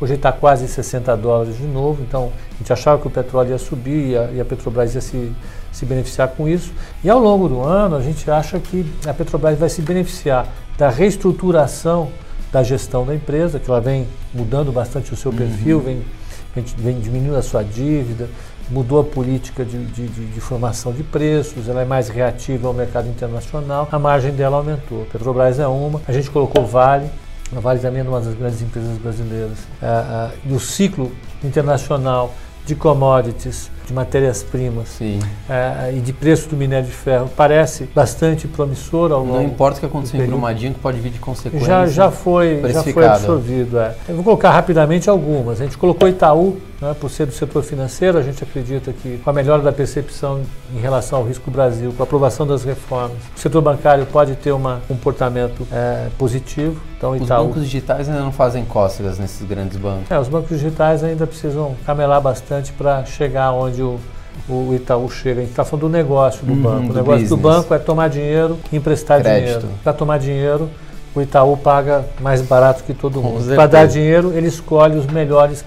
Hoje 0.00 0.14
está 0.14 0.30
quase 0.30 0.68
60 0.68 1.16
dólares 1.16 1.56
de 1.56 1.66
novo, 1.66 2.02
então 2.02 2.30
a 2.54 2.58
gente 2.58 2.72
achava 2.72 3.00
que 3.00 3.08
o 3.08 3.10
petróleo 3.10 3.50
ia 3.50 3.58
subir 3.58 4.10
e 4.10 4.16
a, 4.16 4.30
e 4.30 4.40
a 4.40 4.44
Petrobras 4.44 4.94
ia 4.94 5.00
se, 5.00 5.32
se 5.72 5.84
beneficiar 5.84 6.28
com 6.28 6.48
isso. 6.48 6.72
E 7.02 7.10
ao 7.10 7.18
longo 7.18 7.48
do 7.48 7.62
ano 7.62 7.96
a 7.96 8.00
gente 8.00 8.30
acha 8.30 8.60
que 8.60 8.86
a 9.04 9.12
Petrobras 9.12 9.58
vai 9.58 9.68
se 9.68 9.82
beneficiar 9.82 10.46
da 10.76 10.88
reestruturação 10.88 12.12
da 12.52 12.62
gestão 12.62 13.04
da 13.04 13.14
empresa, 13.14 13.58
que 13.58 13.68
ela 13.68 13.80
vem 13.80 14.06
mudando 14.32 14.72
bastante 14.72 15.12
o 15.12 15.16
seu 15.16 15.32
perfil, 15.32 15.78
uhum. 15.78 16.02
vem, 16.54 16.64
vem 16.78 17.00
diminuindo 17.00 17.36
a 17.36 17.42
sua 17.42 17.62
dívida, 17.62 18.28
mudou 18.70 19.00
a 19.00 19.04
política 19.04 19.64
de, 19.64 19.84
de, 19.86 20.08
de, 20.08 20.26
de, 20.26 20.40
formação 20.40 20.92
de 20.92 21.02
preços, 21.02 21.68
ela 21.68 21.82
é 21.82 21.84
mais 21.84 22.08
reativa 22.08 22.68
ao 22.68 22.74
mercado 22.74 23.08
internacional, 23.08 23.88
a 23.90 23.98
margem 23.98 24.32
dela 24.32 24.58
aumentou. 24.58 25.06
Petrobras 25.10 25.58
é 25.58 25.66
uma, 25.66 26.00
a 26.06 26.12
gente 26.12 26.30
colocou 26.30 26.66
Vale, 26.66 27.10
a 27.56 27.60
Vale 27.60 27.80
também 27.80 28.00
é 28.00 28.04
uma 28.04 28.20
das 28.20 28.34
grandes 28.34 28.60
empresas 28.60 28.98
brasileiras. 28.98 29.58
É, 29.82 29.86
é, 29.86 30.30
e 30.50 30.52
o 30.52 30.60
ciclo 30.60 31.10
internacional 31.42 32.34
de 32.66 32.74
commodities 32.74 33.70
de 33.88 33.94
matérias-primas 33.94 35.00
é, 35.48 35.92
e 35.96 36.00
de 36.00 36.12
preço 36.12 36.48
do 36.48 36.56
minério 36.56 36.86
de 36.86 36.92
ferro 36.92 37.30
parece 37.34 37.88
bastante 37.94 38.46
promissor 38.46 39.10
ao 39.10 39.20
longo 39.20 39.34
Não 39.34 39.42
importa 39.42 39.78
o 39.78 39.80
que 39.80 39.86
aconteça 39.86 40.16
em 40.16 40.26
Brumadinho, 40.26 40.74
que 40.74 40.80
pode 40.80 41.00
vir 41.00 41.10
de 41.10 41.18
consequências. 41.18 41.66
Já, 41.66 41.86
já, 41.86 42.10
foi, 42.10 42.62
já 42.70 42.82
foi 42.82 43.06
absorvido. 43.06 43.78
É. 43.78 43.94
Eu 44.08 44.16
vou 44.16 44.24
colocar 44.24 44.50
rapidamente 44.50 45.08
algumas. 45.08 45.60
A 45.60 45.64
gente 45.64 45.78
colocou 45.78 46.06
Itaú, 46.06 46.58
né, 46.80 46.94
por 46.98 47.10
ser 47.10 47.26
do 47.26 47.32
setor 47.32 47.62
financeiro, 47.62 48.18
a 48.18 48.22
gente 48.22 48.42
acredita 48.42 48.92
que 48.92 49.18
com 49.18 49.30
a 49.30 49.32
melhora 49.32 49.62
da 49.62 49.72
percepção 49.72 50.42
em 50.72 50.78
relação 50.78 51.18
ao 51.20 51.24
risco 51.24 51.50
Brasil, 51.50 51.92
com 51.96 52.02
a 52.02 52.04
aprovação 52.04 52.46
das 52.46 52.62
reformas, 52.64 53.16
o 53.36 53.38
setor 53.38 53.62
bancário 53.62 54.06
pode 54.06 54.36
ter 54.36 54.52
um 54.52 54.62
comportamento 54.86 55.66
é, 55.72 56.08
positivo. 56.16 56.80
Então, 56.96 57.12
os 57.12 57.22
Itaú, 57.22 57.46
bancos 57.46 57.64
digitais 57.64 58.08
ainda 58.08 58.20
não 58.20 58.32
fazem 58.32 58.64
cócegas 58.64 59.18
nesses 59.18 59.46
grandes 59.46 59.76
bancos. 59.76 60.10
É, 60.10 60.18
os 60.18 60.28
bancos 60.28 60.50
digitais 60.50 61.02
ainda 61.02 61.26
precisam 61.26 61.74
camelar 61.86 62.20
bastante 62.20 62.72
para 62.72 63.04
chegar 63.04 63.52
onde 63.52 63.77
onde 63.78 63.82
o, 63.82 64.00
o 64.48 64.74
Itaú 64.74 65.10
chega. 65.10 65.40
A 65.40 65.42
gente 65.42 65.50
está 65.50 65.64
falando 65.64 65.82
do 65.82 65.88
negócio 65.88 66.44
do 66.44 66.52
uhum, 66.52 66.62
banco. 66.62 66.92
O 66.92 66.94
negócio 66.94 67.22
business. 67.22 67.28
do 67.28 67.36
banco 67.36 67.74
é 67.74 67.78
tomar 67.78 68.08
dinheiro 68.08 68.58
e 68.72 68.76
emprestar 68.76 69.20
Crédito. 69.20 69.60
dinheiro. 69.60 69.68
Para 69.82 69.92
tomar 69.92 70.18
dinheiro, 70.18 70.68
o 71.14 71.20
Itaú 71.20 71.56
paga 71.56 72.04
mais 72.20 72.42
barato 72.42 72.84
que 72.84 72.94
todo 72.94 73.22
mundo. 73.22 73.44
Para 73.54 73.66
dar 73.66 73.86
dinheiro, 73.86 74.32
ele 74.34 74.48
escolhe 74.48 74.96
os 74.96 75.06
melhores 75.06 75.64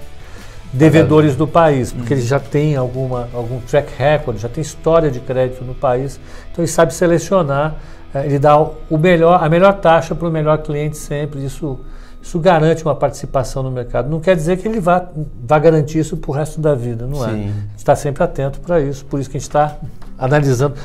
devedores 0.74 1.36
do 1.36 1.46
país, 1.46 1.92
porque 1.92 2.14
uhum. 2.14 2.20
ele 2.20 2.28
já 2.28 2.40
tem 2.40 2.78
alguma, 2.78 3.28
algum 3.34 3.60
track 3.60 3.92
record, 3.98 4.38
já 4.38 4.48
tem 4.48 4.62
história 4.62 5.12
de 5.12 5.20
crédito 5.20 5.66
no 5.66 5.74
país, 5.74 6.18
então 6.50 6.64
ele 6.64 6.72
sabe 6.72 6.94
selecionar, 6.94 7.76
eh, 8.16 8.26
ele 8.26 8.40
dá 8.40 8.58
o 8.58 8.98
melhor, 8.98 9.44
a 9.44 9.50
melhor 9.50 9.74
taxa 9.74 10.16
para 10.16 10.26
o 10.26 10.32
melhor 10.32 10.60
cliente 10.60 10.96
sempre. 10.96 11.44
Isso 11.44 11.78
Isso 12.22 12.40
garante 12.40 12.84
uma 12.84 12.96
participação 12.96 13.64
no 13.64 13.72
mercado. 13.72 14.10
Não 14.10 14.20
quer 14.20 14.36
dizer 14.36 14.58
que 14.58 14.68
ele 14.68 14.80
vá, 14.80 15.06
vá 15.44 15.58
garantir 15.58 16.00
isso 16.00 16.16
para 16.16 16.32
o 16.32 16.34
resto 16.34 16.62
da 16.62 16.76
vida, 16.76 17.08
não 17.08 17.26
é? 17.26 17.30
Sim. 17.30 17.34
A 17.34 17.38
gente 17.38 17.78
está 17.78 17.96
sempre 17.96 18.24
atento 18.24 18.60
para 18.60 18.80
isso, 18.80 19.04
por 19.06 19.20
isso 19.20 19.30
que 19.30 19.38
a 19.38 19.40
gente 19.40 19.50
está 19.50 19.78
analisando. 20.22 20.76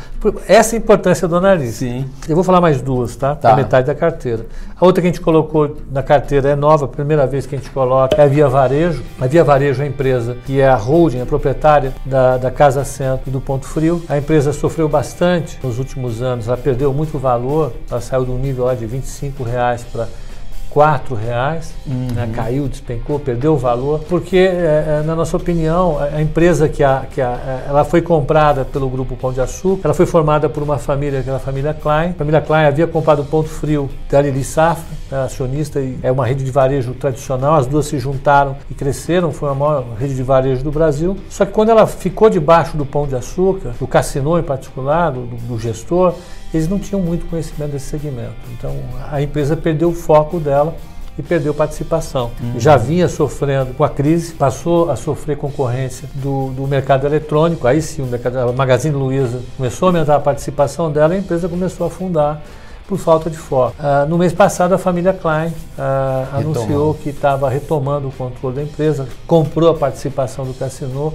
Essa 0.48 0.74
é 0.74 0.78
a 0.78 0.80
importância 0.80 1.28
do 1.28 1.36
analista. 1.36 1.84
Sim. 1.84 2.08
Eu 2.26 2.34
vou 2.34 2.42
falar 2.42 2.60
mais 2.60 2.80
duas, 2.80 3.14
tá? 3.16 3.34
Tá. 3.34 3.50
Para 3.50 3.56
metade 3.56 3.86
da 3.86 3.94
carteira. 3.94 4.46
A 4.74 4.84
outra 4.84 5.02
que 5.02 5.08
a 5.08 5.10
gente 5.10 5.20
colocou 5.20 5.76
na 5.92 6.02
carteira 6.02 6.48
é 6.48 6.56
nova, 6.56 6.86
a 6.86 6.88
primeira 6.88 7.26
vez 7.26 7.44
que 7.46 7.54
a 7.54 7.58
gente 7.58 7.70
coloca 7.70 8.16
é 8.16 8.24
a 8.24 8.26
Via 8.26 8.48
Varejo. 8.48 9.02
A 9.20 9.26
Via 9.26 9.44
Varejo 9.44 9.82
é 9.82 9.84
a 9.84 9.88
empresa 9.88 10.38
que 10.46 10.58
é 10.58 10.66
a 10.66 10.74
holding, 10.74 11.20
a 11.20 11.26
proprietária 11.26 11.92
da, 12.06 12.38
da 12.38 12.50
Casa 12.50 12.82
Centro 12.82 13.28
e 13.28 13.30
do 13.30 13.40
Ponto 13.40 13.66
Frio. 13.66 14.02
A 14.08 14.16
empresa 14.16 14.54
sofreu 14.54 14.88
bastante 14.88 15.58
nos 15.62 15.78
últimos 15.78 16.22
anos, 16.22 16.48
ela 16.48 16.56
perdeu 16.56 16.94
muito 16.94 17.18
valor, 17.18 17.74
ela 17.90 18.00
saiu 18.00 18.24
do 18.24 18.32
nível 18.38 18.64
lá 18.64 18.74
de 18.74 18.86
25 18.86 19.42
reais 19.42 19.84
para 19.84 20.08
quatro 20.76 21.14
reais, 21.14 21.72
né, 21.86 22.28
caiu, 22.34 22.68
despencou, 22.68 23.18
perdeu 23.18 23.54
o 23.54 23.56
valor, 23.56 24.00
porque, 24.10 24.36
é, 24.36 25.00
é, 25.00 25.02
na 25.06 25.16
nossa 25.16 25.34
opinião, 25.34 25.98
a, 25.98 26.20
empresa 26.20 26.68
que, 26.68 26.84
a, 26.84 27.06
que 27.10 27.18
a, 27.18 27.30
é, 27.30 27.70
ela 27.70 27.82
foi 27.82 28.02
comprada 28.02 28.62
pelo 28.62 28.86
grupo 28.90 29.16
Pão 29.16 29.32
de 29.32 29.40
Açúcar, 29.40 29.86
ela 29.86 29.94
foi 29.94 30.04
formada 30.04 30.50
por 30.50 30.62
uma 30.62 30.76
família, 30.76 31.22
que 31.22 31.30
era 31.30 31.38
a 31.38 31.40
família 31.40 31.72
Klein. 31.72 32.10
A 32.10 32.12
família 32.12 32.42
Klein 32.42 32.66
havia 32.66 32.86
comprado 32.86 33.22
o 33.22 33.24
Ponto 33.24 33.48
Frio 33.48 33.88
da 34.10 34.20
Lili 34.20 34.44
Safra, 34.44 34.84
né, 35.10 35.22
acionista, 35.22 35.80
e 35.80 35.98
é 36.02 36.12
uma 36.12 36.26
rede 36.26 36.44
de 36.44 36.50
varejo 36.50 36.92
tradicional, 36.92 37.54
as 37.54 37.66
duas 37.66 37.86
se 37.86 37.98
juntaram 37.98 38.54
e 38.70 38.74
cresceram, 38.74 39.32
foi 39.32 39.48
a 39.48 39.54
maior 39.54 39.82
rede 39.98 40.14
de 40.14 40.22
varejo 40.22 40.62
do 40.62 40.70
Brasil. 40.70 41.16
Só 41.30 41.46
que 41.46 41.52
quando 41.52 41.70
ela 41.70 41.86
ficou 41.86 42.28
debaixo 42.28 42.76
do 42.76 42.84
Pão 42.84 43.06
de 43.06 43.16
Açúcar, 43.16 43.72
do 43.80 43.86
Cassino 43.86 44.38
em 44.38 44.42
particular, 44.42 45.10
do, 45.10 45.22
do 45.22 45.58
gestor, 45.58 46.12
eles 46.52 46.68
não 46.68 46.78
tinham 46.78 47.00
muito 47.00 47.26
conhecimento 47.26 47.72
desse 47.72 47.86
segmento. 47.86 48.34
Então 48.56 48.74
a 49.10 49.20
empresa 49.20 49.56
perdeu 49.56 49.90
o 49.90 49.94
foco 49.94 50.38
dela 50.38 50.74
e 51.18 51.22
perdeu 51.22 51.54
participação. 51.54 52.30
Uhum. 52.40 52.60
Já 52.60 52.76
vinha 52.76 53.08
sofrendo 53.08 53.72
com 53.72 53.82
a 53.82 53.88
crise, 53.88 54.34
passou 54.34 54.90
a 54.90 54.96
sofrer 54.96 55.36
concorrência 55.36 56.08
do, 56.14 56.50
do 56.50 56.66
mercado 56.66 57.06
eletrônico, 57.06 57.66
aí 57.66 57.80
sim 57.80 58.02
o 58.02 58.06
mercado, 58.06 58.36
a 58.38 58.52
Magazine 58.52 58.94
Luiza 58.94 59.40
começou 59.56 59.86
a 59.86 59.90
aumentar 59.90 60.16
a 60.16 60.20
participação 60.20 60.92
dela 60.92 61.14
e 61.14 61.16
a 61.16 61.20
empresa 61.20 61.48
começou 61.48 61.84
a 61.84 61.88
afundar 61.88 62.42
por 62.86 62.98
falta 62.98 63.28
de 63.28 63.36
foco. 63.36 63.74
Ah, 63.78 64.06
no 64.08 64.16
mês 64.16 64.32
passado, 64.32 64.74
a 64.74 64.78
família 64.78 65.12
Klein 65.12 65.52
ah, 65.78 66.28
anunciou 66.32 66.94
que 66.94 67.10
estava 67.10 67.48
retomando 67.48 68.08
o 68.08 68.12
controle 68.12 68.56
da 68.56 68.62
empresa, 68.62 69.08
comprou 69.26 69.70
a 69.70 69.74
participação 69.74 70.44
do 70.44 70.54
Cassino 70.54 71.12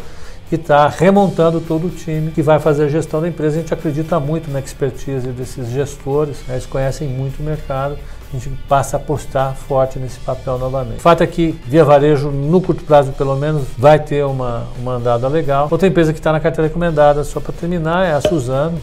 e 0.51 0.55
está 0.55 0.87
remontando 0.87 1.61
todo 1.61 1.87
o 1.87 1.89
time 1.89 2.31
que 2.31 2.41
vai 2.41 2.59
fazer 2.59 2.85
a 2.85 2.87
gestão 2.89 3.21
da 3.21 3.27
empresa. 3.27 3.57
A 3.57 3.61
gente 3.61 3.73
acredita 3.73 4.19
muito 4.19 4.51
na 4.51 4.59
expertise 4.59 5.27
desses 5.29 5.69
gestores, 5.69 6.37
né? 6.47 6.55
eles 6.55 6.65
conhecem 6.65 7.07
muito 7.07 7.39
o 7.39 7.43
mercado. 7.43 7.97
A 8.33 8.37
gente 8.37 8.49
passa 8.67 8.95
a 8.95 8.99
apostar 8.99 9.53
forte 9.55 9.99
nesse 9.99 10.19
papel 10.19 10.57
novamente. 10.57 10.99
O 10.99 11.01
fato 11.01 11.21
é 11.21 11.27
que 11.27 11.51
Via 11.65 11.83
Varejo, 11.83 12.31
no 12.31 12.61
curto 12.61 12.83
prazo 12.83 13.11
pelo 13.11 13.35
menos, 13.35 13.63
vai 13.77 13.99
ter 13.99 14.25
uma, 14.25 14.67
uma 14.79 14.93
andada 14.93 15.27
legal. 15.27 15.67
Outra 15.69 15.87
empresa 15.87 16.13
que 16.13 16.19
está 16.19 16.31
na 16.31 16.39
carteira 16.39 16.67
recomendada, 16.67 17.25
só 17.25 17.41
para 17.41 17.51
terminar, 17.51 18.05
é 18.05 18.13
a 18.13 18.21
Suzano. 18.21 18.77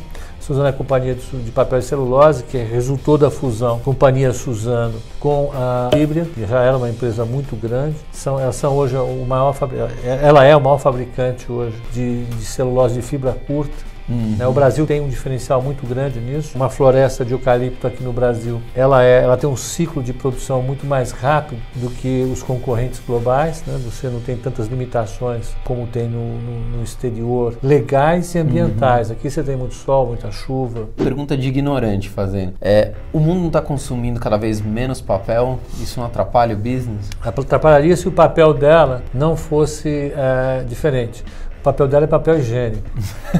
Suzano 0.48 0.66
é 0.66 0.70
a 0.70 0.72
companhia 0.72 1.14
de, 1.14 1.50
papel 1.50 1.78
e 1.78 1.82
celulose, 1.82 2.42
que 2.42 2.56
resultou 2.56 3.18
da 3.18 3.30
fusão 3.30 3.78
companhia 3.80 4.32
Suzano 4.32 4.94
com 5.20 5.50
a 5.54 5.90
Fibria, 5.92 6.24
que 6.24 6.46
já 6.46 6.62
era 6.62 6.74
uma 6.78 6.88
empresa 6.88 7.22
muito 7.26 7.54
grande. 7.54 7.96
São, 8.10 8.40
elas 8.40 8.56
são 8.56 8.74
hoje 8.74 8.96
o 8.96 9.26
maior 9.26 9.52
fabri- 9.52 9.76
ela 10.02 10.44
é 10.44 10.56
o 10.56 10.60
maior 10.60 10.78
fabricante 10.78 11.52
hoje 11.52 11.76
de, 11.92 12.24
de 12.24 12.44
celulose 12.46 12.94
de 12.94 13.02
fibra 13.02 13.36
curta. 13.46 13.74
Né, 14.08 14.46
O 14.46 14.52
Brasil 14.52 14.86
tem 14.86 15.00
um 15.00 15.08
diferencial 15.08 15.60
muito 15.60 15.86
grande 15.86 16.18
nisso. 16.20 16.56
Uma 16.56 16.70
floresta 16.70 17.24
de 17.24 17.32
eucalipto 17.32 17.86
aqui 17.86 18.02
no 18.02 18.12
Brasil, 18.12 18.60
ela, 18.74 19.04
é, 19.04 19.22
ela 19.22 19.36
tem 19.36 19.48
um 19.48 19.56
ciclo 19.56 20.02
de 20.02 20.12
produção 20.12 20.62
muito 20.62 20.86
mais 20.86 21.10
rápido 21.12 21.60
do 21.74 21.90
que 21.90 22.26
os 22.32 22.42
concorrentes 22.42 23.00
globais. 23.06 23.62
Né? 23.66 23.78
Você 23.84 24.08
não 24.08 24.20
tem 24.20 24.36
tantas 24.36 24.66
limitações 24.68 25.54
como 25.64 25.86
tem 25.86 26.08
no, 26.08 26.38
no- 26.38 26.76
no 26.78 26.82
exterior, 26.82 27.56
legais 27.62 28.34
e 28.34 28.38
ambientais. 28.38 29.10
Aqui 29.10 29.30
você 29.30 29.42
tem 29.42 29.56
muito 29.56 29.74
sol, 29.74 30.06
muita 30.06 30.30
chuva. 30.30 30.88
Pergunta 30.96 31.36
de 31.36 31.48
ignorante 31.48 32.08
fazendo. 32.08 32.54
É, 32.60 32.92
o 33.12 33.18
mundo 33.18 33.40
não 33.40 33.46
está 33.48 33.60
consumindo 33.60 34.18
cada 34.18 34.36
vez 34.36 34.60
menos 34.60 35.00
papel? 35.00 35.58
Isso 35.80 36.00
não 36.00 36.06
atrapalha 36.06 36.54
o 36.54 36.58
business? 36.58 37.10
Atrapalharia 37.22 37.96
se 37.96 38.08
o 38.08 38.12
papel 38.12 38.54
dela 38.54 39.02
não 39.12 39.36
fosse 39.36 40.12
é, 40.16 40.64
diferente. 40.66 41.24
O 41.58 41.62
papel 41.68 41.88
dela 41.88 42.04
é 42.04 42.06
papel 42.06 42.38
higiênico, 42.38 42.82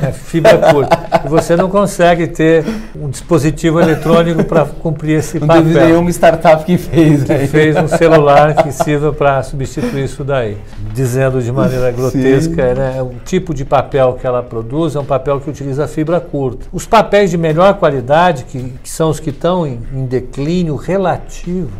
é 0.02 0.10
fibra 0.10 0.58
curta. 0.72 0.98
E 1.24 1.28
você 1.28 1.54
não 1.54 1.70
consegue 1.70 2.26
ter 2.26 2.64
um 2.96 3.08
dispositivo 3.08 3.80
eletrônico 3.80 4.44
para 4.44 4.64
cumprir 4.64 5.18
esse 5.18 5.38
Não 5.38 5.46
papel. 5.46 5.62
teve 5.62 5.80
nenhuma 5.86 6.10
startup 6.10 6.64
que 6.64 6.76
fez, 6.76 7.22
que 7.22 7.32
né? 7.32 7.46
fez 7.46 7.76
um 7.76 7.86
celular 7.86 8.54
que 8.62 8.72
sirva 8.72 9.12
para 9.12 9.42
substituir 9.44 10.04
isso 10.04 10.24
daí. 10.24 10.58
Dizendo 10.92 11.40
de 11.40 11.52
maneira 11.52 11.92
grotesca, 11.92 12.74
né, 12.74 13.00
o 13.00 13.14
tipo 13.24 13.54
de 13.54 13.64
papel 13.64 14.14
que 14.20 14.26
ela 14.26 14.42
produz 14.42 14.96
é 14.96 15.00
um 15.00 15.04
papel 15.04 15.38
que 15.40 15.48
utiliza 15.48 15.86
fibra 15.86 16.20
curta. 16.20 16.66
Os 16.72 16.84
papéis 16.84 17.30
de 17.30 17.38
melhor 17.38 17.74
qualidade, 17.74 18.44
que, 18.44 18.74
que 18.82 18.90
são 18.90 19.10
os 19.10 19.20
que 19.20 19.30
estão 19.30 19.64
em, 19.64 19.80
em 19.94 20.06
declínio 20.06 20.74
relativo, 20.74 21.70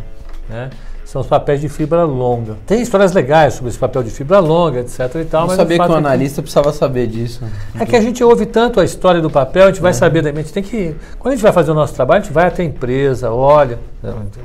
né, 0.49 0.69
são 1.11 1.21
os 1.21 1.27
papéis 1.27 1.59
de 1.59 1.67
fibra 1.67 2.03
longa. 2.03 2.55
Tem 2.67 2.81
histórias 2.83 3.13
legais 3.13 3.55
sobre 3.55 3.69
esse 3.69 3.79
papel 3.79 4.03
de 4.03 4.11
fibra 4.11 4.37
longa, 4.39 4.81
etc. 4.81 4.99
E 5.15 5.25
tal, 5.25 5.41
Não 5.41 5.47
mas 5.47 5.57
sabia 5.57 5.77
que 5.77 5.81
o 5.81 5.85
é 5.85 5.87
que- 5.87 5.93
analista 5.95 6.41
precisava 6.43 6.71
saber 6.71 7.07
disso. 7.07 7.41
é 7.79 7.83
que 7.83 7.95
a 7.95 8.01
gente 8.01 8.23
ouve 8.23 8.45
tanto 8.45 8.79
a 8.79 8.83
história 8.85 9.19
do 9.19 9.29
papel, 9.29 9.63
a 9.63 9.67
gente 9.71 9.81
vai 9.81 9.91
saber 9.93 10.21
da. 10.21 10.31
Tem 10.31 10.61
que, 10.61 10.95
quando 11.17 11.31
a 11.33 11.35
gente 11.35 11.41
vai 11.43 11.51
fazer 11.51 11.71
o 11.71 11.73
nosso 11.73 11.95
trabalho, 11.95 12.21
a 12.21 12.23
gente 12.23 12.33
vai 12.33 12.45
até 12.45 12.61
a 12.61 12.65
empresa, 12.65 13.31
olha. 13.31 13.79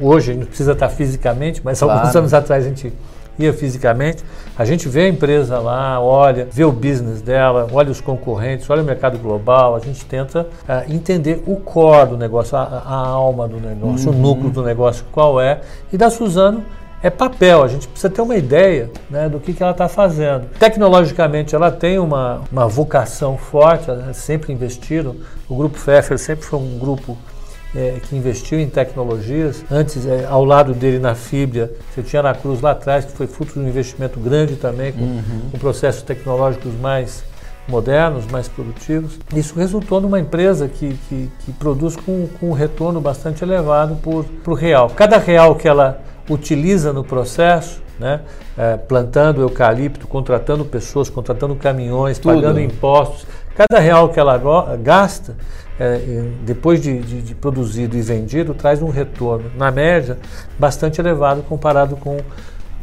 Hoje 0.01 0.31
a 0.31 0.33
gente 0.33 0.41
não 0.41 0.49
precisa 0.49 0.73
estar 0.73 0.89
fisicamente, 0.89 1.61
mas 1.63 1.83
alguns 1.83 2.01
Claro. 2.01 2.19
anos 2.21 2.33
atrás 2.33 2.65
a 2.65 2.69
gente 2.69 2.91
ia 3.39 3.53
fisicamente. 3.53 4.25
A 4.57 4.65
gente 4.65 4.89
vê 4.89 5.03
a 5.03 5.09
empresa 5.09 5.59
lá, 5.59 6.01
olha, 6.01 6.47
vê 6.51 6.65
o 6.65 6.73
business 6.73 7.21
dela, 7.21 7.69
olha 7.73 7.91
os 7.91 8.01
concorrentes, 8.01 8.69
olha 8.71 8.83
o 8.83 8.85
mercado 8.85 9.19
global. 9.19 9.75
A 9.75 9.81
gente 9.81 10.05
tenta 10.05 10.47
ah, 10.69 10.85
entender 10.89 11.43
o 11.47 11.57
core 11.57 12.11
do 12.11 12.17
negócio, 12.17 12.57
a, 12.57 12.63
a 12.63 12.97
alma 12.97 13.49
do 13.49 13.61
negócio, 13.61 14.11
o 14.11 14.15
núcleo 14.15 14.51
do 14.51 14.63
negócio, 14.63 15.05
qual 15.13 15.41
é. 15.41 15.61
E 15.93 15.97
da 15.97 16.11
Suzano 16.11 16.65
é 17.05 17.11
papel, 17.11 17.63
a 17.63 17.69
gente 17.69 17.87
precisa 17.87 18.09
ter 18.09 18.23
uma 18.23 18.35
ideia 18.35 18.91
né, 19.11 19.29
do 19.29 19.39
que, 19.39 19.53
que 19.53 19.63
ela 19.63 19.73
está 19.73 19.87
fazendo. 19.89 20.47
Tecnologicamente, 20.59 21.55
ela 21.55 21.71
tem 21.71 21.99
uma, 21.99 22.41
uma 22.51 22.67
vocação 22.67 23.37
forte, 23.37 23.91
elas 23.91 24.17
sempre 24.17 24.55
investiram. 24.55 25.15
O 25.47 25.55
Grupo 25.55 25.77
Pfeffer 25.77 26.19
sempre 26.19 26.47
foi 26.47 26.59
um 26.59 26.79
grupo 26.79 27.19
eh, 27.75 28.01
que 28.09 28.17
investiu 28.17 28.59
em 28.59 28.69
tecnologias. 28.69 29.65
Antes, 29.71 30.07
eh, 30.07 30.27
ao 30.29 30.45
lado 30.45 30.75
dele 30.75 30.99
na 30.99 31.15
Fibria, 31.15 31.73
você 31.93 32.03
tinha 32.03 32.23
na 32.23 32.35
Cruz 32.35 32.61
lá 32.61 32.73
atrás, 32.73 33.05
que 33.05 33.13
foi 33.13 33.27
fruto 33.27 33.55
de 33.55 33.61
um 33.61 33.69
investimento 33.69 34.21
grande 34.21 34.57
também, 34.57 34.93
com, 34.93 35.23
com 35.51 35.59
processos 35.59 36.03
tecnológicos 36.03 36.73
mais 36.81 37.25
modernos, 37.67 38.27
mais 38.27 38.47
produtivos. 38.49 39.19
Isso 39.35 39.59
resultou 39.59 40.01
numa 40.01 40.21
empresa 40.21 40.69
que, 40.69 40.99
que, 41.09 41.31
que 41.41 41.53
produz 41.53 41.97
com, 41.97 42.29
com 42.39 42.51
um 42.51 42.53
retorno 42.53 43.01
bastante 43.01 43.43
elevado 43.43 43.97
por, 43.97 44.25
por 44.43 44.55
real. 44.55 44.91
Cada 44.91 45.19
real 45.19 45.55
que 45.57 45.67
ela 45.67 46.01
utiliza 46.29 46.93
no 46.93 47.03
processo, 47.03 47.83
né, 47.99 48.21
eh, 48.57 48.77
plantando 48.77 49.41
eucalipto, 49.41 50.07
contratando 50.07 50.65
pessoas, 50.65 51.09
contratando 51.09 51.55
caminhões, 51.55 52.19
Tudo. 52.19 52.35
pagando 52.35 52.61
impostos, 52.61 53.27
cada 53.57 53.79
real 53.81 54.09
que 54.09 54.19
ela 54.21 54.37
gasta, 54.83 55.37
e 55.81 56.33
depois 56.45 56.81
de, 56.81 56.99
de- 57.01 57.23
de 57.23 57.35
produzido 57.35 57.97
e 57.97 58.03
vendido, 58.03 58.55
traz 58.55 58.81
um 58.83 58.91
retorno, 58.91 59.51
na 59.57 59.71
média, 59.71 60.19
bastante 60.59 61.01
elevado 61.01 61.43
comparado 61.43 61.97
com 61.97 62.19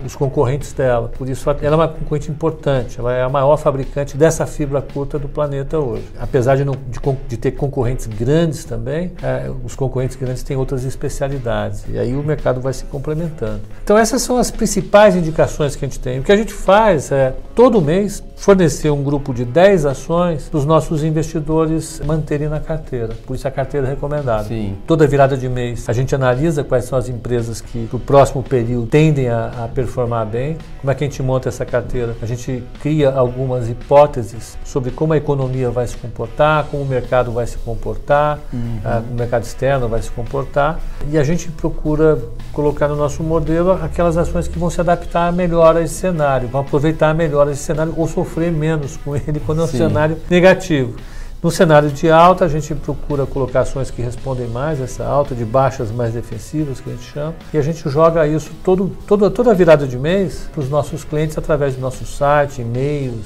os 0.04 0.16
concorrentes 0.16 0.74
dela. 0.74 1.10
Por 1.16 1.30
isso, 1.30 1.48
ela 1.48 1.60
é 1.62 1.76
uma 1.76 1.88
concorrente 1.88 2.32
importante. 2.32 3.00
Ela 3.00 3.14
é 3.14 3.22
a 3.22 3.30
maior 3.30 3.56
fabricante 3.56 4.18
dessa 4.18 4.48
fibra 4.48 4.82
curta 4.82 5.20
do 5.20 5.30
planeta 5.30 5.78
hoje. 5.78 6.04
Apesar 6.20 6.56
de, 6.58 6.66
não- 6.66 6.74
de 6.90 7.00
de 7.28 7.38
ter 7.38 7.52
concorrentes 7.52 8.08
grandes 8.08 8.66
também, 8.66 9.12
eh, 9.22 9.52
os 9.64 9.76
concorrentes 9.76 10.16
grandes 10.16 10.42
têm 10.42 10.58
outras 10.58 10.84
especialidades. 10.86 11.84
E 11.88 12.00
aí 12.00 12.16
o 12.16 12.24
mercado 12.24 12.60
vai 12.60 12.74
se 12.74 12.84
complementando. 12.86 13.62
Então, 13.84 13.96
essas 13.96 14.24
são 14.24 14.38
as 14.38 14.50
principais 14.50 15.16
indicações 15.16 15.76
que 15.76 15.86
a 15.86 15.88
gente 15.88 16.00
tem. 16.00 16.20
O 16.20 16.24
que 16.24 16.32
a 16.32 16.38
gente 16.38 16.52
faz 16.54 17.12
é, 17.12 17.36
todo 17.54 17.80
mês, 17.80 18.24
fornecer 18.42 18.90
um 18.90 19.04
grupo 19.04 19.36
de 19.36 19.46
10 19.46 19.86
ações 19.86 20.50
para 20.50 20.58
os 20.58 20.66
nossos 20.66 21.04
investidores 21.04 22.02
manterem 22.04 22.50
na 22.50 22.60
carteira. 22.60 23.14
Por 23.28 23.36
isso 23.36 23.48
a 23.48 23.52
carteira 23.52 23.86
é 23.86 23.90
recomendada. 23.92 24.46
Sim. 24.46 24.76
Toda 24.88 25.06
virada 25.06 25.38
de 25.38 25.48
mês, 25.48 25.88
a 25.88 25.94
gente 25.94 26.16
analisa 26.16 26.64
quais 26.64 26.86
são 26.86 26.98
as 26.98 27.08
empresas 27.08 27.62
que, 27.62 27.88
no 27.94 28.00
próximo 28.00 28.42
período, 28.42 28.88
tendem 28.88 29.30
a, 29.30 29.66
a 29.66 29.68
performar 29.68 30.26
bem. 30.26 30.58
Como 30.80 30.90
é 30.90 30.96
que 30.96 31.04
a 31.04 31.08
gente 31.08 31.22
monta 31.22 31.50
essa 31.50 31.64
carteira? 31.64 32.16
A 32.20 32.26
gente 32.26 32.64
cria 32.82 33.12
algumas 33.12 33.70
hipóteses 33.70 34.58
sobre 34.66 34.90
como 34.90 35.14
a 35.14 35.18
economia 35.18 35.70
vai 35.70 35.86
se 35.86 35.96
comportar, 35.96 36.66
como 36.66 36.82
o 36.82 36.86
mercado 36.86 37.32
vai 37.32 37.46
se 37.46 37.60
comportar, 37.60 38.40
ah, 38.84 39.02
como 39.02 39.14
o 39.14 39.16
mercado 39.18 39.44
externo 39.44 39.88
vai 39.88 40.02
se 40.02 40.10
comportar. 40.10 40.80
E 41.12 41.18
a 41.20 41.24
gente 41.24 41.48
procura 41.52 42.18
colocar 42.52 42.88
no 42.88 42.96
nosso 42.96 43.22
modelo 43.22 43.74
aquelas 43.74 44.18
ações 44.18 44.48
que 44.48 44.58
vão 44.58 44.72
se 44.72 44.82
adaptar 44.82 45.32
melhor 45.32 45.78
a 45.78 45.82
esse 45.84 45.94
cenário, 45.94 46.48
vão 46.48 46.62
aproveitar 46.62 47.14
melhor 47.14 47.48
esse 47.48 47.62
cenário 47.62 47.94
ou 47.96 48.08
sofrer 48.08 48.31
menos 48.40 48.96
com 48.98 49.16
ele 49.16 49.42
quando 49.46 49.62
é 49.62 49.64
um 49.66 49.68
Sim. 49.68 49.78
cenário 49.80 50.18
negativo. 50.30 50.96
No 51.44 51.50
cenário 51.50 51.90
de 51.90 52.08
alta, 52.08 52.46
a 52.46 52.48
gente 52.48 52.76
procura 52.76 53.26
colocações 53.26 53.90
que 53.90 54.00
respondem 54.00 54.48
mais 54.48 54.80
essa 54.80 55.04
alta, 55.04 55.34
de 55.34 55.44
baixas 55.44 55.92
mais 55.92 56.14
defensivas, 56.14 56.80
que 56.80 56.88
a 56.88 56.94
gente 56.94 57.12
chama, 57.12 57.34
e 57.52 57.58
a 57.58 57.62
gente 57.64 57.90
joga 57.90 58.28
isso 58.28 58.52
todo, 58.64 58.96
todo, 59.08 59.28
toda 59.32 59.52
virada 59.52 59.88
de 59.88 59.98
mês 59.98 60.48
para 60.54 60.62
os 60.62 60.70
nossos 60.70 61.04
clientes 61.04 61.36
através 61.36 61.74
do 61.74 61.82
nosso 61.82 62.06
site, 62.06 62.62
e-mails, 62.62 63.26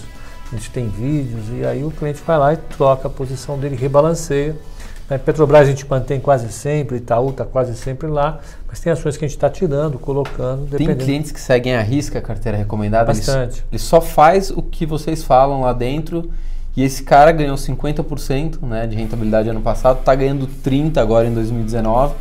a 0.49 0.55
gente 0.55 0.71
tem 0.71 0.87
vídeos, 0.87 1.43
e 1.59 1.65
aí 1.65 1.83
o 1.83 1.91
cliente 1.91 2.21
vai 2.25 2.37
lá 2.37 2.53
e 2.53 2.57
troca 2.57 3.09
a 3.09 3.11
posição 3.11 3.59
dele, 3.59 3.75
rebalanceia. 3.75 4.55
Né? 5.09 5.17
Petrobras 5.17 5.61
a 5.61 5.65
gente 5.65 5.87
mantém 5.89 6.19
quase 6.19 6.51
sempre, 6.51 6.97
Itaú 6.97 7.29
está 7.29 7.45
quase 7.45 7.75
sempre 7.75 8.07
lá, 8.07 8.39
mas 8.67 8.79
tem 8.79 8.91
ações 8.91 9.17
que 9.17 9.25
a 9.25 9.27
gente 9.27 9.37
está 9.37 9.49
tirando, 9.49 9.99
colocando. 9.99 10.61
Tem 10.69 10.79
dependendo. 10.79 11.03
clientes 11.03 11.31
que 11.31 11.39
seguem 11.39 11.75
a 11.75 11.81
risca 11.81 12.19
a 12.19 12.21
carteira 12.21 12.57
recomendada? 12.57 13.11
Ele- 13.11 13.17
Bastante. 13.19 13.63
Ele 13.71 13.79
só 13.79 14.01
faz 14.01 14.49
o 14.51 14.61
que 14.61 14.85
vocês 14.85 15.23
falam 15.23 15.61
lá 15.61 15.73
dentro. 15.73 16.31
E 16.77 16.83
esse 16.83 17.03
cara 17.03 17.31
ganhou 17.31 17.55
50% 17.55 18.61
né, 18.63 18.85
de 18.85 18.97
rentabilidade 18.97 19.47
ano 19.47 19.61
passado, 19.61 19.99
está 19.99 20.13
ganhando 20.13 20.45
30% 20.45 20.97
agora 20.97 21.25
em 21.25 21.33
2019. 21.33 22.13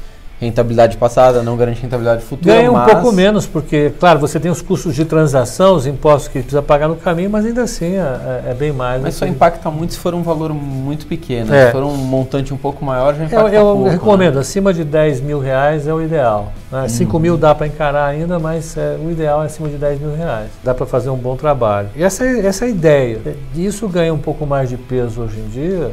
Rentabilidade 0.45 0.97
passada 0.99 1.43
não 1.43 1.57
garante 1.57 1.81
rentabilidade 1.81 2.23
futura. 2.23 2.55
Ganha 2.55 2.71
um 2.71 2.75
mas- 2.75 2.93
pouco 2.93 3.13
menos, 3.13 3.47
porque, 3.47 3.93
claro, 3.99 4.19
você 4.19 4.39
tem 4.39 4.51
os 4.51 4.61
custos 4.61 4.95
de 4.95 5.05
transação, 5.05 5.75
os 5.75 5.87
impostos 5.87 6.29
que 6.29 6.39
precisa 6.41 6.61
pagar 6.63 6.87
no 6.89 6.97
caminho, 6.97 7.31
mas 7.31 7.47
ainda 7.47 7.63
assim 7.63 7.95
é, 7.97 8.51
é 8.51 8.55
bem 8.55 8.73
mais. 8.73 9.01
Mas 9.01 9.15
só 9.15 9.25
que- 9.25 9.31
impacta 9.31 9.71
muito 9.71 9.95
se 9.95 9.99
for 9.99 10.15
um 10.15 10.23
valor 10.23 10.53
muito 10.53 11.07
pequeno. 11.07 11.53
É. 11.55 11.67
Se 11.67 11.73
for 11.73 11.83
um 11.83 11.95
montante 11.97 12.53
um 12.53 12.57
pouco 12.57 12.85
maior, 12.85 13.15
já 13.15 13.25
impacta 13.25 13.49
Eu, 13.49 13.55
eu 13.55 13.65
pouco. 13.65 13.85
né? 13.85 13.91
recomendo, 13.93 14.39
acima 14.39 14.73
de 14.75 14.85
10 14.85 15.21
mil 15.21 15.39
reais 15.41 15.87
é 15.89 15.95
o 15.95 16.03
ideal. 16.03 16.53
Né? 16.71 16.83
Uhum. 16.83 16.89
5 16.89 17.19
mil 17.19 17.37
dá 17.37 17.55
para 17.55 17.67
encarar 17.67 18.07
ainda, 18.07 18.39
mas 18.39 18.77
é, 18.77 18.97
o 19.03 19.11
ideal 19.11 19.43
é 19.43 19.47
acima 19.47 19.69
de 19.69 19.77
10 19.77 19.99
mil 20.01 20.15
reais. 20.15 20.51
Dá 20.63 20.75
para 20.75 20.85
fazer 20.85 21.09
um 21.11 21.17
bom 21.17 21.37
trabalho. 21.37 21.89
E 21.97 22.03
essa, 22.03 22.25
é- 22.25 22.47
essa 22.47 22.65
é 22.65 22.69
a 22.69 22.71
ideia. 22.71 23.19
Isso 23.55 23.89
ganha 23.89 24.13
um 24.13 24.19
pouco 24.19 24.45
mais 24.47 24.69
de 24.69 24.77
peso 24.77 25.23
hoje 25.23 25.39
em 25.41 25.49
dia, 25.49 25.91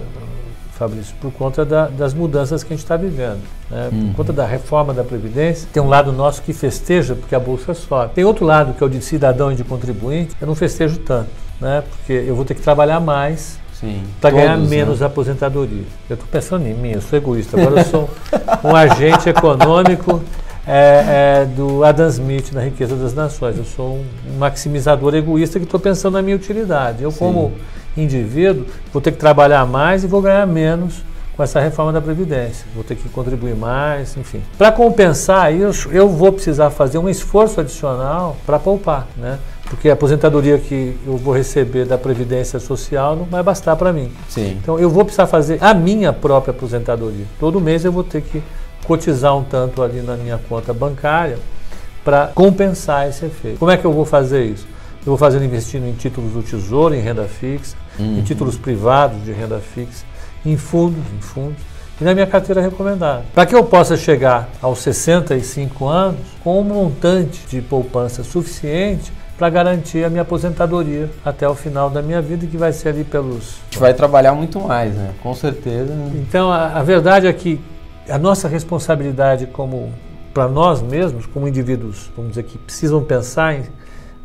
Fabrício, 0.74 1.14
por 1.22 1.32
conta 1.32 1.64
da- 1.64 1.88
das 1.88 2.14
mudanças 2.14 2.64
que 2.64 2.74
a 2.74 2.76
gente 2.76 2.84
está 2.84 2.98
vivendo. 2.98 3.40
Né? 3.72 3.90
Uhum. 3.92 4.08
Por 4.10 4.18
conta 4.18 4.34
da 4.34 4.46
reforma 4.46 4.94
da 4.94 5.04
Previdência, 5.04 5.68
tem 5.72 5.82
um 5.82 5.88
lado 5.88 6.12
nosso 6.12 6.42
que 6.42 6.52
festeja 6.52 7.16
porque 7.16 7.34
a 7.34 7.40
Bolsa 7.40 7.74
sobe. 7.74 8.14
Tem 8.14 8.26
outro 8.26 8.46
lado, 8.46 8.74
que 8.74 8.84
é 8.84 8.86
o 8.86 8.90
de 8.90 9.02
cidadão 9.02 9.52
e 9.52 9.56
de 9.56 9.64
contribuinte, 9.64 10.36
eu 10.40 10.46
não 10.46 10.54
festejo 10.54 11.00
tanto, 11.00 11.30
né? 11.60 11.82
porque 11.90 12.12
eu 12.12 12.36
vou 12.36 12.44
ter 12.44 12.54
que 12.54 12.62
trabalhar 12.62 13.00
mais 13.00 13.60
para 14.20 14.30
ganhar 14.30 14.58
né? 14.58 14.68
menos 14.68 15.02
aposentadoria. 15.02 15.86
Eu 16.10 16.14
estou 16.14 16.30
pensando 16.30 16.68
em 16.68 16.74
mim, 16.74 16.92
eu 16.92 17.02
sou 17.02 17.18
egoísta. 17.18 17.60
Agora 17.60 17.82
eu 17.82 17.86
sou 17.86 18.10
um 18.64 18.76
agente 18.76 19.28
econômico 19.28 20.22
é, 20.68 21.42
é, 21.42 21.46
do 21.46 21.84
Adam 21.84 22.08
Smith 22.08 22.52
na 22.52 22.62
riqueza 22.62 22.96
das 22.96 23.14
nações. 23.14 23.58
Eu 23.58 23.66
sou 23.66 24.04
um 24.30 24.38
maximizador 24.38 25.16
egoísta 25.16 25.58
que 25.58 25.66
estou 25.66 25.80
pensando 25.80 26.14
na 26.14 26.22
minha 26.22 26.36
utilidade. 26.36 27.02
Eu, 27.02 27.12
Sim. 27.12 27.18
como 27.18 27.54
indivíduo, 27.98 28.66
vou 28.94 29.02
ter 29.02 29.12
que 29.12 29.18
trabalhar 29.18 29.66
mais 29.66 30.04
e 30.04 30.08
vou 30.08 30.22
ganhar 30.22 30.46
menos 30.46 31.02
com 31.42 31.44
essa 31.44 31.60
reforma 31.60 31.92
da 31.92 32.00
Previdência. 32.00 32.68
Vou 32.76 32.84
ter 32.84 32.96
que 32.96 33.10
contribuir 33.10 33.56
mais, 33.56 34.16
enfim. 34.16 34.44
Para 34.60 34.72
compensar 34.72 35.52
isso, 35.52 35.90
eu 35.92 36.08
vou 36.08 36.32
precisar 36.32 36.70
fazer 36.70 37.00
um 37.00 37.10
esforço 37.10 37.60
adicional 37.60 38.38
para 38.46 38.60
poupar, 38.60 39.08
né? 39.18 39.40
Porque 39.64 39.90
a 39.90 39.94
aposentadoria 39.94 40.60
que 40.60 40.96
eu 41.04 41.18
vou 41.18 41.34
receber 41.34 41.86
da 41.86 41.98
Previdência 41.98 42.60
Social 42.60 43.16
não 43.16 43.26
vai 43.26 43.42
bastar 43.42 43.76
para 43.76 43.92
mim. 43.92 44.12
Sim. 44.30 44.60
Então 44.62 44.78
eu 44.78 44.88
vou 44.88 45.04
precisar 45.04 45.26
fazer 45.26 45.58
a 45.64 45.74
minha 45.74 46.14
própria 46.14 46.52
aposentadoria. 46.52 47.26
Todo 47.40 47.60
mês 47.60 47.84
eu 47.86 47.92
vou 47.92 48.04
ter 48.04 48.22
que 48.22 48.44
cotizar 48.86 49.36
um 49.36 49.44
tanto 49.44 49.82
ali 49.82 50.02
na 50.02 50.16
minha 50.16 50.40
conta 50.48 50.72
bancária 50.72 51.40
para 52.04 52.28
compensar 52.36 53.10
esse 53.10 53.26
efeito. 53.26 53.58
Como 53.58 53.72
é 53.72 53.78
que 53.78 53.86
eu 53.86 53.94
vou 53.94 54.06
fazer 54.06 54.46
isso? 54.46 54.68
Eu 55.00 55.08
vou 55.08 55.18
fazer 55.18 55.42
investindo 55.44 55.88
em 55.88 55.94
títulos 55.94 56.34
do 56.34 56.44
Tesouro, 56.44 56.94
em 56.94 57.02
renda 57.02 57.24
fixa, 57.24 57.76
em 58.00 58.22
títulos 58.22 58.58
privados 58.58 59.24
de 59.24 59.32
renda 59.32 59.60
fixa, 59.60 60.06
em 60.46 60.58
fundos, 60.58 61.04
em 61.18 61.22
fundos 61.22 61.62
e 62.00 62.04
na 62.04 62.14
minha 62.16 62.26
carteira 62.26 62.62
recomendada. 62.62 63.24
Para 63.34 63.46
que 63.46 63.56
eu 63.56 63.64
possa 63.64 63.96
chegar 63.96 64.50
aos 64.62 64.80
65 64.80 65.88
anos 65.88 66.20
com 66.44 66.60
um 66.60 66.64
montante 66.64 67.46
de 67.48 67.62
poupança 67.62 68.24
suficiente 68.24 69.14
para 69.38 69.50
garantir 69.50 70.04
a 70.04 70.10
minha 70.10 70.24
aposentadoria 70.24 71.10
até 71.24 71.48
o 71.48 71.56
final 71.56 71.90
da 71.90 72.02
minha 72.02 72.22
vida, 72.22 72.46
que 72.46 72.58
vai 72.58 72.74
ser 72.74 72.90
ali 72.90 73.04
pelos 73.04 73.60
A 73.70 73.72
gente 73.72 73.80
vai 73.80 73.94
trabalhar 73.94 74.34
muito 74.34 74.60
mais, 74.60 74.94
né? 74.94 75.12
Com 75.22 75.34
certeza. 75.34 75.94
então, 76.16 76.52
a, 76.52 76.80
a 76.80 76.84
verdade 76.84 77.28
é 77.28 77.34
que 77.34 77.60
a 78.10 78.18
nossa 78.18 78.48
responsabilidade 78.48 79.46
como 79.48 79.92
para 80.34 80.48
nós 80.48 80.82
mesmos, 80.82 81.26
como 81.26 81.48
indivíduos, 81.48 82.10
vamos 82.16 82.32
dizer 82.32 82.44
que 82.44 82.58
precisam 82.58 83.04
pensar 83.04 83.56
em, 83.56 83.64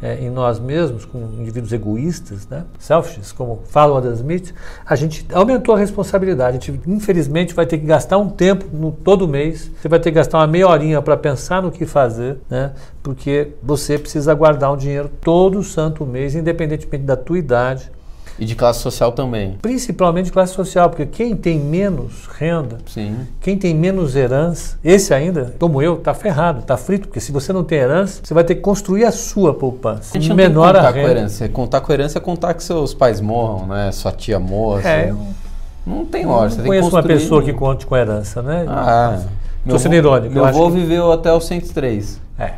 eh, 0.02 0.24
em 0.24 0.30
nós 0.30 0.59
mesmos, 0.59 1.04
como 1.04 1.24
indivíduos 1.40 1.72
egoístas, 1.72 2.46
né? 2.48 2.64
selfish, 2.78 3.32
como 3.32 3.62
fala 3.68 3.94
o 3.94 3.96
Adam 3.96 4.12
Smith, 4.12 4.52
a 4.85 4.94
gente 4.94 5.26
aumentou 5.32 5.74
a 5.74 5.78
responsabilidade. 5.78 6.59
A 6.59 6.61
gente, 6.61 6.80
infelizmente, 6.87 7.54
vai 7.54 7.66
ter 7.66 7.78
que 7.78 7.87
gastar 7.87 8.18
um 8.18 8.28
tempo 8.28 8.66
no, 8.72 8.92
todo 8.92 9.26
mês. 9.26 9.70
Você 9.80 9.88
vai 9.88 9.98
ter 9.98 10.11
que 10.11 10.16
gastar 10.16 10.38
uma 10.38 10.46
meia 10.46 10.68
horinha 10.68 11.00
para 11.00 11.16
pensar 11.16 11.62
no 11.62 11.70
que 11.70 11.87
fazer, 11.87 12.38
né? 12.50 12.72
porque 13.02 13.52
você 13.62 13.98
precisa 13.98 14.35
guardar 14.35 14.72
um 14.72 14.76
dinheiro 14.76 15.11
todo 15.20 15.62
santo 15.62 16.04
mês, 16.04 16.35
independentemente 16.35 17.04
da 17.04 17.16
tua 17.16 17.38
idade, 17.38 17.90
E 18.38 18.44
de 18.44 18.55
classe 18.55 18.81
social 18.81 19.12
também. 19.12 19.57
principalmente 19.62 20.31
classe 20.31 20.53
social, 20.53 20.90
porque 20.90 21.07
quem 21.07 21.35
tem 21.35 21.59
menos 21.59 22.27
renda, 22.38 22.79
Sim. 22.87 23.16
quem 23.40 23.57
tem 23.57 23.75
menos 23.75 24.14
herança, 24.14 24.77
esse 24.85 25.14
ainda, 25.14 25.55
como 25.59 25.81
eu, 25.81 25.94
está 25.94 26.12
ferrado, 26.12 26.61
está 26.61 26.77
frito, 26.77 27.09
porque 27.09 27.20
se 27.20 27.33
você 27.33 27.53
não 27.53 27.64
tem 27.64 27.79
herança, 27.79 28.20
você 28.22 28.35
vai 28.35 28.44
ter 28.44 28.57
que 28.57 28.61
construir 28.61 29.05
a 29.05 29.12
sua 29.12 29.55
poupança. 29.55 30.16
A 30.16 30.20
gente 30.20 30.35
Menor 30.35 30.72
tem 30.72 30.72
que 30.75 30.79
a 30.79 30.83
contar 30.83 30.92
com 30.92 30.99
renda. 31.09 31.11
herança. 31.20 31.49
Contar 31.49 31.81
com 31.81 31.92
herança 31.92 32.18
é 32.18 32.20
contar 32.20 32.55
que 32.55 32.62
seus 32.62 32.92
pais 32.92 33.20
morram, 33.20 33.66
né? 33.66 33.90
Sua 33.92 34.12
tia 34.12 34.38
morra. 34.38 34.87
É, 34.87 35.07
seu- 35.07 35.18
Não 35.87 36.05
tem 36.05 36.27
hora. 36.27 36.51
Não 36.51 36.64
conheço 36.64 36.88
uma 36.90 37.03
pessoa 37.03 37.42
que 37.42 37.53
conte 37.53 37.87
com 37.87 37.96
herança, 37.96 38.42
né? 38.42 38.64
Ah, 38.68 39.20
Tô 39.68 39.79
sendo 39.79 39.94
irônico, 39.94 40.29
eu 40.29 40.33
Meu 40.33 40.44
avô 40.44 40.66
que- 40.66 40.75
viveu 40.77 41.11
até 41.11 41.33
os 41.33 41.44
103. 41.46 42.20
É. 42.38 42.53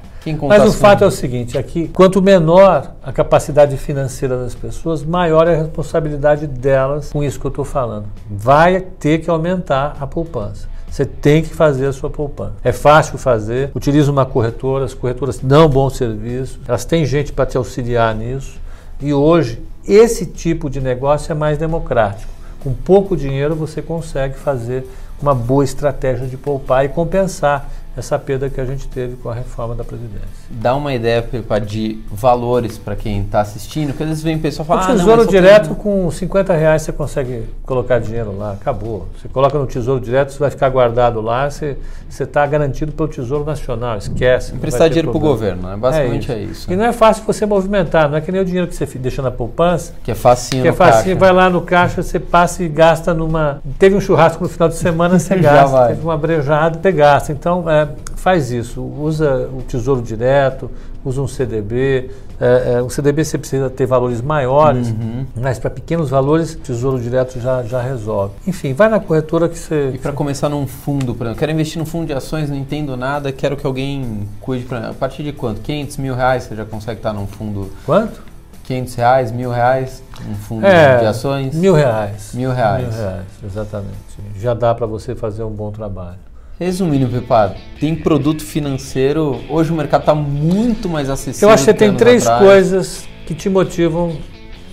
Mas 0.48 0.66
o 0.66 0.72
fato 0.72 1.04
é 1.04 1.06
o 1.06 1.10
seguinte, 1.10 1.56
aqui, 1.56 1.88
quanto 1.88 2.20
menor 2.20 2.94
a 3.02 3.12
capacidade 3.12 3.76
financeira 3.76 4.36
das 4.36 4.54
pessoas, 4.54 5.04
maior 5.04 5.46
é 5.46 5.54
a 5.54 5.58
responsabilidade 5.58 6.46
delas 6.46 7.12
com 7.12 7.22
isso 7.22 7.38
que 7.38 7.46
eu 7.46 7.50
estou 7.50 7.64
falando. 7.64 8.06
Vai 8.28 8.80
ter 8.80 9.18
que 9.18 9.30
aumentar 9.30 9.96
a 10.00 10.06
poupança. 10.06 10.68
Você 10.90 11.04
tem 11.04 11.42
que 11.42 11.54
fazer 11.54 11.86
a 11.86 11.92
sua 11.92 12.10
poupança. 12.10 12.54
É 12.64 12.72
fácil 12.72 13.18
fazer, 13.18 13.70
utiliza 13.74 14.10
uma 14.10 14.24
corretora, 14.24 14.84
as 14.84 14.94
corretoras 14.94 15.38
dão 15.38 15.68
bom 15.68 15.88
serviço, 15.90 16.60
elas 16.66 16.84
têm 16.84 17.04
gente 17.04 17.32
para 17.32 17.46
te 17.46 17.56
auxiliar 17.56 18.14
nisso. 18.14 18.58
E 19.00 19.12
hoje, 19.12 19.62
esse 19.86 20.26
tipo 20.26 20.68
de 20.68 20.80
negócio 20.80 21.30
é 21.30 21.34
mais 21.34 21.56
democrático. 21.58 22.30
Com 22.60 22.72
pouco 22.72 23.16
dinheiro 23.16 23.54
você 23.54 23.80
consegue 23.80 24.34
fazer 24.34 24.84
uma 25.20 25.34
boa 25.34 25.64
estratégia 25.64 26.26
de 26.26 26.36
poupar 26.36 26.84
e 26.84 26.88
compensar 26.88 27.70
essa 27.96 28.16
perda 28.18 28.48
que 28.48 28.60
a 28.60 28.64
gente 28.64 28.86
teve 28.86 29.16
com 29.16 29.28
a 29.28 29.34
reforma 29.34 29.74
da 29.74 29.82
Previdência. 29.82 30.28
Dá 30.48 30.74
uma 30.76 30.94
ideia, 30.94 31.20
Pepa, 31.20 31.58
de 31.60 31.98
valores 32.10 32.78
para 32.78 32.94
quem 32.94 33.22
está 33.22 33.40
assistindo, 33.40 33.88
porque 33.88 34.04
às 34.04 34.08
vezes 34.10 34.22
vem 34.22 34.38
pessoa 34.38 34.62
e 34.62 34.64
O 34.64 34.66
fala, 34.68 34.82
ah, 34.82 34.88
não, 34.90 34.96
tesouro 34.96 35.24
só 35.24 35.30
direto 35.30 35.66
tem- 35.68 35.74
com 35.74 36.10
50 36.10 36.54
reais 36.54 36.82
você 36.82 36.92
consegue 36.92 37.44
colocar 37.64 37.98
dinheiro 37.98 38.36
lá, 38.38 38.52
acabou. 38.52 39.08
Você 39.20 39.28
coloca 39.28 39.58
no 39.58 39.66
tesouro 39.66 40.00
direto, 40.00 40.32
você 40.32 40.38
vai 40.38 40.50
ficar 40.50 40.68
guardado 40.68 41.20
lá, 41.20 41.50
você 41.50 41.76
está 42.08 42.46
garantido 42.46 42.92
pelo 42.92 43.08
Tesouro 43.08 43.44
Nacional, 43.44 43.98
esquece. 43.98 44.50
não 44.52 44.58
Emprestar 44.58 44.88
dinheiro 44.88 45.10
para 45.10 45.16
o 45.18 45.20
governo, 45.20 45.68
né? 45.68 45.76
Basicamente 45.76 46.30
é 46.30 46.38
isso. 46.38 46.72
E 46.72 46.76
não 46.76 46.84
é 46.84 46.92
fácil 46.92 47.24
você 47.26 47.44
movimentar, 47.46 48.08
não 48.08 48.16
é 48.16 48.20
que 48.20 48.30
nem 48.30 48.40
o 48.40 48.44
dinheiro 48.44 48.66
que 48.68 48.74
você 48.76 48.86
deixa 48.98 49.20
na 49.22 49.30
poupança, 49.32 49.92
Que 50.04 50.12
é 50.12 50.14
facinho 50.14 50.62
que 50.62 50.68
é 50.68 50.72
caixa. 50.72 51.14
vai 51.16 51.32
lá 51.32 51.50
no 51.50 51.62
caixa, 51.62 52.02
você 52.02 52.18
passa 52.20 52.62
e 52.62 52.68
gasta 52.68 53.12
numa. 53.12 53.60
Teve 53.78 53.96
um 53.96 54.00
churrasco 54.00 54.42
no 54.44 54.48
final 54.48 54.68
de 54.68 54.76
semana, 54.76 55.18
você 55.18 55.34
gasta. 55.36 55.88
Teve 55.88 56.02
uma 56.02 56.16
brejada, 56.16 56.78
você 56.80 56.92
gasta. 56.92 57.32
Então, 57.32 57.68
é, 57.68 57.77
faz 58.16 58.50
isso. 58.50 58.82
Usa 58.82 59.48
o 59.52 59.62
Tesouro 59.62 60.00
Direto, 60.02 60.70
usa 61.04 61.20
um 61.20 61.28
CDB. 61.28 62.10
É, 62.40 62.74
é, 62.74 62.82
o 62.82 62.88
CDB 62.88 63.24
você 63.24 63.36
precisa 63.36 63.68
ter 63.68 63.84
valores 63.84 64.20
maiores, 64.22 64.88
Uhum. 64.90 65.26
mas 65.36 65.58
para 65.58 65.68
pequenos 65.70 66.08
valores, 66.10 66.54
o 66.54 66.58
Tesouro 66.58 67.00
Direto 67.00 67.40
já, 67.40 67.62
já 67.64 67.80
resolve. 67.82 68.34
Enfim, 68.46 68.72
vai 68.74 68.88
na 68.88 69.00
corretora 69.00 69.48
que 69.48 69.58
você. 69.58 69.90
E 69.94 69.98
para 69.98 70.12
começar 70.12 70.48
num 70.48 70.66
fundo, 70.66 71.14
por 71.14 71.24
exemplo, 71.24 71.38
quero 71.40 71.50
investir 71.52 71.78
num 71.78 71.86
fundo 71.86 72.06
de 72.06 72.12
ações, 72.12 72.48
não 72.48 72.56
entendo 72.56 72.96
nada, 72.96 73.32
quero 73.32 73.56
que 73.56 73.66
alguém 73.66 74.28
cuide 74.40 74.64
para 74.64 74.90
A 74.90 74.94
partir 74.94 75.22
de 75.24 75.32
quanto? 75.32 75.60
500 75.60 75.96
mil 75.96 76.14
reais 76.14 76.44
você 76.44 76.54
já 76.54 76.64
consegue 76.64 77.00
estar 77.00 77.12
num 77.12 77.26
fundo. 77.26 77.72
Quanto? 77.84 78.22
500 78.64 78.94
reais, 78.96 79.32
mil 79.32 79.50
reais, 79.50 80.02
um 80.30 80.34
fundo 80.34 80.66
É, 80.66 80.98
de 80.98 81.06
ações? 81.06 81.54
Mil 81.54 81.72
reais. 81.74 82.32
Mil 82.34 82.52
reais. 82.52 82.82
Mil 82.86 82.92
reais, 82.98 83.24
exatamente. 83.42 83.96
Já 84.38 84.52
dá 84.54 84.74
para 84.74 84.86
você 84.86 85.14
fazer 85.14 85.42
um 85.42 85.50
bom 85.50 85.70
trabalho. 85.72 86.18
Resumindo, 86.58 87.06
Pepado, 87.06 87.54
tem 87.78 87.94
produto 87.94 88.42
financeiro. 88.42 89.40
Hoje 89.48 89.70
o 89.70 89.76
mercado 89.76 90.00
está 90.00 90.14
muito 90.14 90.88
mais 90.88 91.08
acessível. 91.08 91.48
Eu 91.48 91.54
acho 91.54 91.64
que 91.64 91.72
tem 91.72 91.94
três 91.94 92.26
atrás. 92.26 92.44
coisas 92.44 93.08
que 93.26 93.34
te 93.34 93.48
motivam 93.48 94.16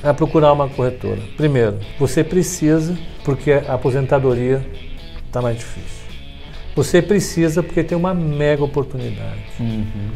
a 0.03 0.11
procurar 0.11 0.51
uma 0.51 0.67
corretora. 0.67 1.21
Primeiro, 1.37 1.79
você 1.99 2.23
precisa 2.23 2.97
porque 3.23 3.51
a 3.51 3.75
aposentadoria 3.75 4.65
está 5.27 5.43
mais 5.43 5.59
difícil. 5.59 6.05
Você 6.75 7.03
precisa 7.03 7.61
porque 7.61 7.83
tem 7.83 7.95
uma 7.95 8.15
mega 8.15 8.63
oportunidade. 8.63 9.41
Uhum. 9.59 10.09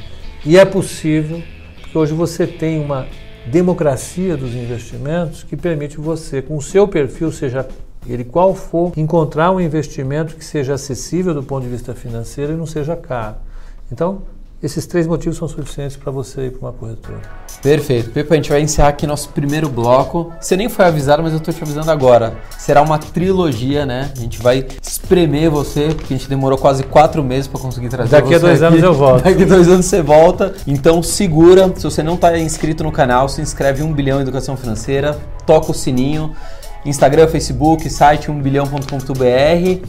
E 0.43 0.57
é 0.57 0.65
possível 0.65 1.41
porque 1.81 1.95
hoje 1.95 2.13
você 2.13 2.47
tem 2.47 2.83
uma 2.83 3.05
democracia 3.45 4.35
dos 4.35 4.55
investimentos 4.55 5.43
que 5.43 5.55
permite 5.55 5.97
você, 5.97 6.41
com 6.41 6.57
o 6.57 6.61
seu 6.61 6.87
perfil, 6.87 7.31
seja 7.31 7.67
ele 8.07 8.23
qual 8.23 8.55
for, 8.55 8.91
encontrar 8.97 9.51
um 9.51 9.59
investimento 9.59 10.35
que 10.35 10.43
seja 10.43 10.73
acessível 10.73 11.33
do 11.33 11.43
ponto 11.43 11.63
de 11.63 11.69
vista 11.69 11.93
financeiro 11.93 12.53
e 12.53 12.55
não 12.55 12.65
seja 12.65 12.95
caro. 12.95 13.35
Então, 13.91 14.21
esses 14.61 14.85
três 14.85 15.07
motivos 15.07 15.37
são 15.37 15.47
suficientes 15.47 15.95
para 15.95 16.11
você 16.11 16.47
ir 16.47 16.51
para 16.51 16.67
uma 16.67 16.73
corretora. 16.73 17.21
Perfeito. 17.61 18.09
Pepe, 18.09 18.33
a 18.33 18.35
gente 18.35 18.49
vai 18.49 18.61
encerrar 18.61 18.89
aqui 18.89 19.07
nosso 19.07 19.29
primeiro 19.29 19.69
bloco. 19.69 20.33
Você 20.39 20.57
nem 20.57 20.67
foi 20.67 20.83
avisado, 20.85 21.23
mas 21.23 21.31
eu 21.31 21.39
estou 21.39 21.53
te 21.53 21.63
avisando 21.63 21.89
agora. 21.89 22.35
Será 22.57 22.81
uma 22.81 22.99
trilogia, 22.99 23.85
né? 23.85 24.11
A 24.13 24.19
gente 24.19 24.37
vai 24.41 24.65
espremer 24.81 25.49
você, 25.49 25.93
porque 25.95 26.13
a 26.13 26.17
gente 26.17 26.27
demorou 26.27 26.57
quase 26.57 26.83
quatro 26.83 27.23
meses 27.23 27.47
para 27.47 27.59
conseguir 27.61 27.87
trazer 27.87 28.11
Daqui 28.11 28.27
você 28.27 28.35
a 28.35 28.39
dois 28.39 28.61
aqui. 28.61 28.73
anos 28.73 28.83
eu 28.83 28.93
volto. 28.93 29.23
Daqui 29.25 29.43
a 29.43 29.45
dois 29.45 29.67
anos 29.69 29.85
você 29.85 30.01
volta. 30.01 30.53
Então 30.67 31.01
segura. 31.01 31.71
Se 31.77 31.83
você 31.83 32.03
não 32.03 32.15
está 32.15 32.37
inscrito 32.37 32.83
no 32.83 32.91
canal, 32.91 33.29
se 33.29 33.41
inscreve 33.41 33.81
em 33.81 33.85
1 33.85 33.93
bilhão 33.93 34.19
em 34.19 34.23
educação 34.23 34.57
financeira, 34.57 35.17
toca 35.45 35.71
o 35.71 35.73
sininho. 35.73 36.35
Instagram, 36.85 37.27
Facebook, 37.27 37.89
site 37.89 38.29
1bilhão.com.br. 38.29 39.87